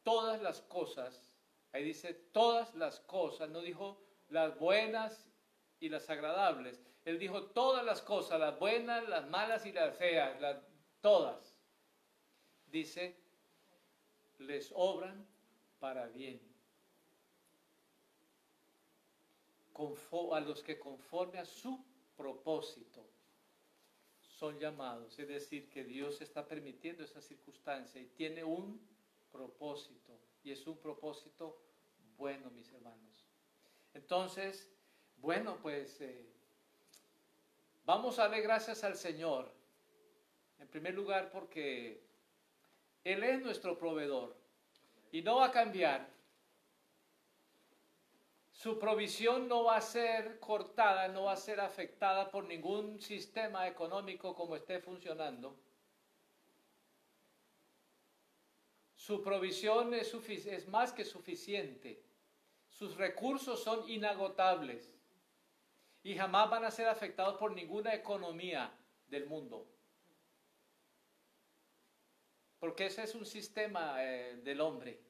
todas 0.04 0.42
las 0.42 0.62
cosas 0.62 1.30
Ahí 1.72 1.84
dice 1.84 2.14
todas 2.14 2.74
las 2.76 3.00
cosas, 3.02 3.50
no 3.50 3.62
dijo 3.62 4.02
las 4.30 4.58
buenas 4.58 5.28
y 5.80 5.90
las 5.90 6.10
agradables. 6.10 6.82
Él 7.06 7.20
dijo 7.20 7.48
todas 7.48 7.84
las 7.84 8.02
cosas, 8.02 8.40
las 8.40 8.60
buenas, 8.60 9.08
las 9.08 9.28
malas 9.30 9.66
y 9.66 9.72
las 9.72 9.96
feas, 9.98 10.40
todas. 11.02 11.56
Dice, 12.68 13.18
les 14.38 14.72
obran 14.76 15.26
para 15.80 16.08
bien. 16.08 16.50
a 20.34 20.40
los 20.42 20.62
que 20.62 20.78
conforme 20.78 21.40
a 21.40 21.46
su 21.46 21.82
propósito 22.18 23.06
son 24.20 24.60
llamados. 24.60 25.18
Es 25.18 25.28
decir, 25.28 25.70
que 25.70 25.86
Dios 25.86 26.22
está 26.22 26.46
permitiendo 26.46 27.04
esa 27.04 27.22
circunstancia 27.22 28.02
y 28.02 28.08
tiene 28.08 28.44
un 28.44 28.80
propósito. 29.32 30.20
Y 30.44 30.52
es 30.52 30.68
un 30.68 30.78
propósito 30.78 31.62
bueno, 32.18 32.50
mis 32.52 32.72
hermanos. 32.74 33.19
Entonces, 33.94 34.70
bueno, 35.18 35.58
pues 35.62 36.00
eh, 36.02 36.26
vamos 37.86 38.20
a 38.20 38.24
darle 38.24 38.42
gracias 38.42 38.84
al 38.84 38.96
Señor. 38.96 39.52
En 40.60 40.68
primer 40.68 40.94
lugar, 40.94 41.30
porque 41.32 42.02
Él 43.04 43.24
es 43.24 43.42
nuestro 43.42 43.78
proveedor 43.78 44.36
y 45.12 45.22
no 45.22 45.38
va 45.38 45.48
a 45.48 45.52
cambiar. 45.52 46.08
Su 48.52 48.78
provisión 48.78 49.48
no 49.48 49.64
va 49.64 49.78
a 49.78 49.82
ser 49.82 50.38
cortada, 50.40 51.08
no 51.08 51.24
va 51.24 51.32
a 51.32 51.38
ser 51.38 51.62
afectada 51.62 52.30
por 52.30 52.44
ningún 52.44 53.00
sistema 53.00 53.68
económico 53.68 54.36
como 54.36 54.58
esté 54.58 54.80
funcionando. 54.80 55.56
Su 58.96 59.24
provisión 59.24 59.94
es, 59.94 60.14
es 60.14 60.68
más 60.68 60.92
que 60.92 61.06
suficiente. 61.06 62.04
Sus 62.80 62.96
recursos 62.96 63.64
son 63.64 63.88
inagotables 63.90 64.98
y 66.02 66.16
jamás 66.16 66.50
van 66.50 66.64
a 66.64 66.72
ser 66.72 66.88
afectados 66.88 67.38
por 67.38 67.52
ninguna 67.52 67.94
economía 67.94 68.74
del 69.08 69.28
mundo. 69.28 69.68
Porque 72.58 72.88
ese 72.88 73.04
es 73.04 73.14
un 73.16 73.26
sistema 73.26 74.04
eh, 74.04 74.38
del 74.44 74.62
hombre 74.62 75.10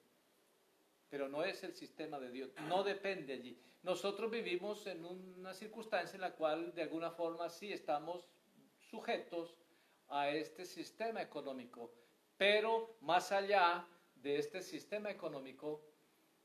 pero 1.09 1.28
no 1.28 1.43
es 1.43 1.63
el 1.63 1.74
sistema 1.74 2.20
de 2.20 2.32
Dios, 2.32 2.51
no 2.67 2.84
depende 2.84 3.34
allí. 3.34 3.59
Nosotros 3.82 4.30
vivimos 4.30 4.86
en 4.86 5.03
una 5.03 5.53
circunstancia 5.53 6.15
en 6.15 6.22
la 6.22 6.36
cual 6.36 6.74
de 6.76 6.84
alguna 6.84 7.11
forma 7.11 7.49
sí 7.49 7.74
estamos 7.74 8.30
sujetos 8.78 9.55
a 10.07 10.30
este 10.30 10.65
sistema 10.65 11.22
económico, 11.22 11.91
pero 12.38 12.95
más 13.01 13.32
allá 13.32 13.88
de 14.15 14.38
este 14.38 14.61
sistema 14.61 15.09
económico 15.09 15.84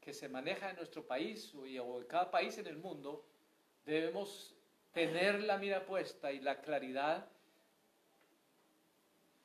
que 0.05 0.13
se 0.13 0.29
maneja 0.29 0.71
en 0.71 0.77
nuestro 0.77 1.07
país 1.07 1.53
o 1.55 1.67
en 1.67 2.07
cada 2.07 2.31
país 2.31 2.59
en 2.59 2.67
el 2.67 2.77
mundo, 2.77 3.25
debemos 3.87 4.55
tener 4.93 5.43
la 5.43 5.57
mira 5.57 5.87
puesta 5.87 6.31
y 6.31 6.41
la 6.41 6.61
claridad. 6.61 7.27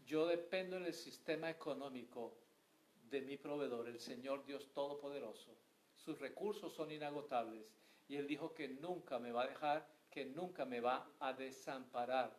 Yo 0.06 0.28
dependo 0.28 0.76
en 0.76 0.86
el 0.86 0.94
sistema 0.94 1.50
económico 1.50 2.36
de 3.10 3.22
mi 3.22 3.38
proveedor, 3.38 3.88
el 3.88 4.00
Señor 4.00 4.46
Dios 4.46 4.70
Todopoderoso. 4.74 5.56
Sus 5.96 6.20
recursos 6.20 6.74
son 6.74 6.92
inagotables 6.92 7.66
y 8.10 8.18
Él 8.18 8.28
dijo 8.28 8.54
que 8.54 8.68
nunca 8.68 9.18
me 9.18 9.32
va 9.32 9.44
a 9.44 9.48
dejar, 9.48 9.88
que 10.12 10.26
nunca 10.26 10.66
me 10.66 10.82
va 10.82 11.08
a 11.20 11.32
desamparar. 11.34 12.36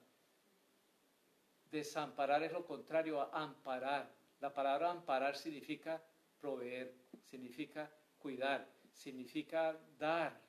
Desamparar 1.70 2.42
es 2.42 2.52
lo 2.52 2.66
contrario 2.66 3.20
a 3.20 3.42
amparar. 3.42 4.12
La 4.40 4.52
palabra 4.52 4.90
amparar 4.90 5.36
significa 5.36 6.02
proveer, 6.40 6.92
significa 7.30 7.90
cuidar, 8.20 8.68
significa 8.92 9.76
dar, 9.98 10.40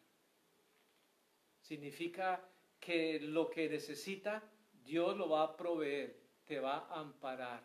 significa 1.61 2.47
que 2.79 3.19
lo 3.19 3.49
que 3.49 3.69
necesita 3.69 4.43
Dios 4.83 5.17
lo 5.17 5.29
va 5.29 5.43
a 5.43 5.57
proveer, 5.57 6.19
te 6.45 6.59
va 6.59 6.87
a 6.89 6.99
amparar. 6.99 7.63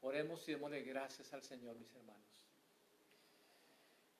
Oremos 0.00 0.46
y 0.48 0.52
démosle 0.52 0.82
gracias 0.82 1.32
al 1.32 1.42
Señor, 1.42 1.76
mis 1.76 1.94
hermanos. 1.94 2.22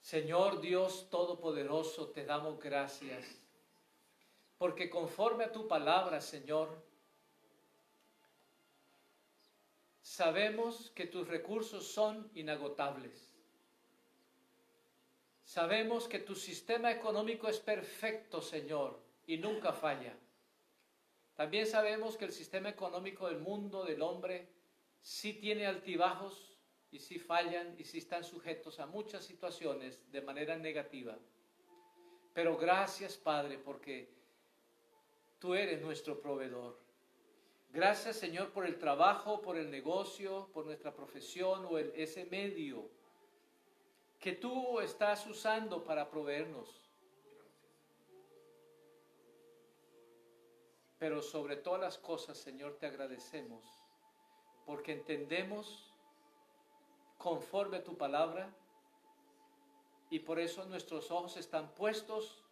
Señor 0.01 0.61
Dios 0.61 1.09
Todopoderoso, 1.11 2.09
te 2.11 2.25
damos 2.25 2.59
gracias, 2.61 3.25
porque 4.59 4.89
conforme 4.89 5.45
a 5.45 5.53
tu 5.53 5.67
palabra, 5.67 6.21
Señor, 6.21 6.84
sabemos 10.15 10.93
que 10.95 11.07
tus 11.07 11.27
recursos 11.27 11.89
son 11.89 12.31
inagotables. 12.35 13.35
Sabemos 15.43 16.07
que 16.07 16.21
tu 16.21 16.37
sistema 16.37 16.93
económico 16.93 17.49
es 17.49 17.59
perfecto, 17.59 18.41
Señor, 18.41 19.01
y 19.27 19.39
nunca 19.39 19.73
falla. 19.73 20.17
También 21.35 21.67
sabemos 21.67 22.17
que 22.17 22.27
el 22.27 22.33
sistema 22.33 22.69
económico 22.69 23.27
del 23.29 23.41
mundo, 23.41 23.85
del 23.85 24.03
hombre, 24.03 24.49
sí 25.03 25.33
tiene 25.33 25.67
altibajos 25.67 26.57
y 26.93 27.01
sí 27.01 27.19
fallan 27.19 27.75
y 27.77 27.83
sí 27.83 27.99
están 27.99 28.23
sujetos 28.23 28.79
a 28.79 28.87
muchas 28.87 29.25
situaciones 29.25 30.13
de 30.13 30.23
manera 30.23 30.57
negativa. 30.57 31.19
Pero 32.33 32.57
gracias 32.57 33.17
Padre 33.17 33.59
porque 33.59 34.09
tú 35.41 35.55
eres 35.55 35.83
nuestro 35.83 36.21
proveedor. 36.21 36.84
Gracias 37.75 38.15
Señor 38.15 38.53
por 38.53 38.67
el 38.67 38.79
trabajo, 38.79 39.43
por 39.43 39.57
el 39.57 39.69
negocio, 39.69 40.49
por 40.55 40.65
nuestra 40.65 40.95
profesión 40.95 41.67
o 41.69 41.77
ese 41.77 42.25
medio 42.27 42.89
que 44.21 44.31
tú 44.31 44.79
estás 44.79 45.27
usando 45.27 45.83
para 45.83 46.09
proveernos. 46.09 46.81
Pero 51.01 51.21
sobre 51.21 51.57
todas 51.57 51.81
las 51.81 51.99
cosas, 51.99 52.39
Señor, 52.39 52.77
te 52.79 52.87
agradecemos 52.87 53.65
porque 54.65 54.93
entendemos 54.93 55.93
conforme 57.19 57.79
a 57.79 57.83
tu 57.83 57.97
palabra 57.97 58.55
y 60.11 60.21
por 60.21 60.39
eso 60.39 60.65
nuestros 60.67 61.11
ojos 61.11 61.37
están 61.37 61.75
puestos 61.75 62.45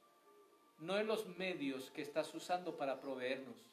no 0.81 0.99
en 0.99 1.07
los 1.07 1.29
medios 1.39 1.93
que 1.93 2.03
estás 2.03 2.35
usando 2.35 2.77
para 2.77 3.01
proveernos, 3.01 3.72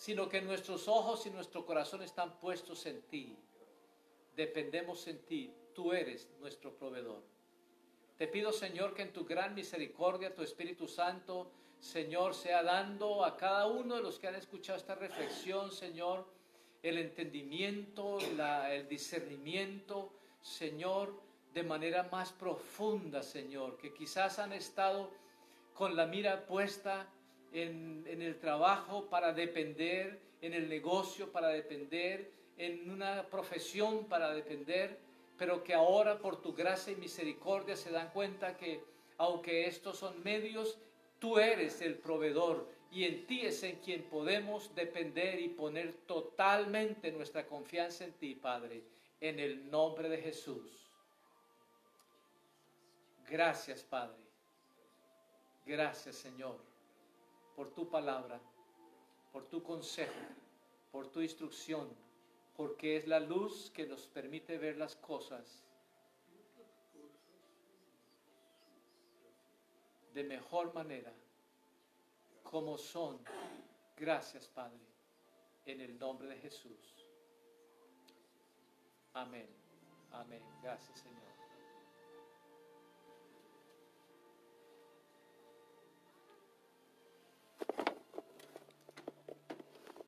sino 0.00 0.30
que 0.30 0.40
nuestros 0.40 0.88
ojos 0.88 1.26
y 1.26 1.30
nuestro 1.30 1.66
corazón 1.66 2.00
están 2.02 2.38
puestos 2.38 2.86
en 2.86 3.02
ti. 3.02 3.36
Dependemos 4.34 5.06
en 5.08 5.18
ti, 5.26 5.52
tú 5.74 5.92
eres 5.92 6.26
nuestro 6.40 6.72
proveedor. 6.72 7.22
Te 8.16 8.26
pido, 8.26 8.50
Señor, 8.50 8.94
que 8.94 9.02
en 9.02 9.12
tu 9.12 9.26
gran 9.26 9.54
misericordia, 9.54 10.34
tu 10.34 10.42
Espíritu 10.42 10.88
Santo, 10.88 11.50
Señor, 11.78 12.34
sea 12.34 12.62
dando 12.62 13.26
a 13.26 13.36
cada 13.36 13.66
uno 13.66 13.96
de 13.96 14.02
los 14.02 14.18
que 14.18 14.28
han 14.28 14.36
escuchado 14.36 14.78
esta 14.78 14.94
reflexión, 14.94 15.70
Señor, 15.70 16.26
el 16.82 16.96
entendimiento, 16.96 18.16
el 18.70 18.88
discernimiento, 18.88 20.14
Señor, 20.40 21.12
de 21.52 21.62
manera 21.62 22.04
más 22.04 22.32
profunda, 22.32 23.22
Señor, 23.22 23.76
que 23.76 23.92
quizás 23.92 24.38
han 24.38 24.54
estado 24.54 25.10
con 25.74 25.94
la 25.94 26.06
mira 26.06 26.46
puesta 26.46 27.06
en, 27.52 28.04
el 28.06 28.38
trabajo 28.38 29.06
para 29.08 29.32
depender, 29.32 30.20
en 30.40 30.54
el 30.54 30.68
negocio 30.68 31.30
para 31.32 31.48
depender, 31.48 32.30
en 32.56 32.90
una 32.90 33.24
profesión 33.24 34.06
para 34.06 34.32
depender, 34.32 34.98
pero 35.38 35.64
que 35.64 35.74
ahora 35.74 36.18
por 36.18 36.40
tu 36.42 36.54
gracia 36.54 36.92
y 36.92 36.96
misericordia 36.96 37.76
se 37.76 37.90
dan 37.90 38.10
cuenta 38.10 38.56
que 38.56 38.82
aunque 39.16 39.66
estos 39.66 39.98
son 39.98 40.22
medios, 40.22 40.78
tú 41.18 41.38
eres 41.38 41.80
el 41.80 41.96
proveedor 41.96 42.68
y 42.90 43.04
en 43.04 43.26
ti 43.26 43.42
es 43.46 43.62
en 43.62 43.76
quien 43.76 44.02
podemos 44.04 44.74
depender 44.74 45.40
y 45.40 45.48
poner 45.48 45.92
totalmente 46.06 47.12
nuestra 47.12 47.46
confianza 47.46 48.04
en 48.04 48.12
ti, 48.14 48.34
Padre, 48.34 48.82
en 49.20 49.38
el 49.38 49.70
nombre 49.70 50.08
de 50.08 50.18
Jesús. 50.18 50.88
Gracias, 53.28 53.82
Padre. 53.82 54.18
Gracias, 55.64 56.16
Señor, 56.16 56.69
por 57.60 57.74
tu 57.74 57.90
palabra, 57.90 58.40
por 59.30 59.44
tu 59.44 59.62
consejo, 59.62 60.14
por 60.90 61.08
tu 61.08 61.20
instrucción, 61.20 61.94
porque 62.56 62.96
es 62.96 63.06
la 63.06 63.20
luz 63.20 63.70
que 63.72 63.84
nos 63.86 64.06
permite 64.06 64.56
ver 64.56 64.78
las 64.78 64.96
cosas 64.96 65.62
de 70.14 70.24
mejor 70.24 70.72
manera 70.72 71.12
como 72.44 72.78
son. 72.78 73.20
Gracias, 73.94 74.48
Padre, 74.48 74.80
en 75.66 75.82
el 75.82 75.98
nombre 75.98 76.28
de 76.28 76.38
Jesús. 76.38 77.04
Amén. 79.12 79.50
Amén. 80.12 80.42
Gracias, 80.62 80.98
Señor. 80.98 81.29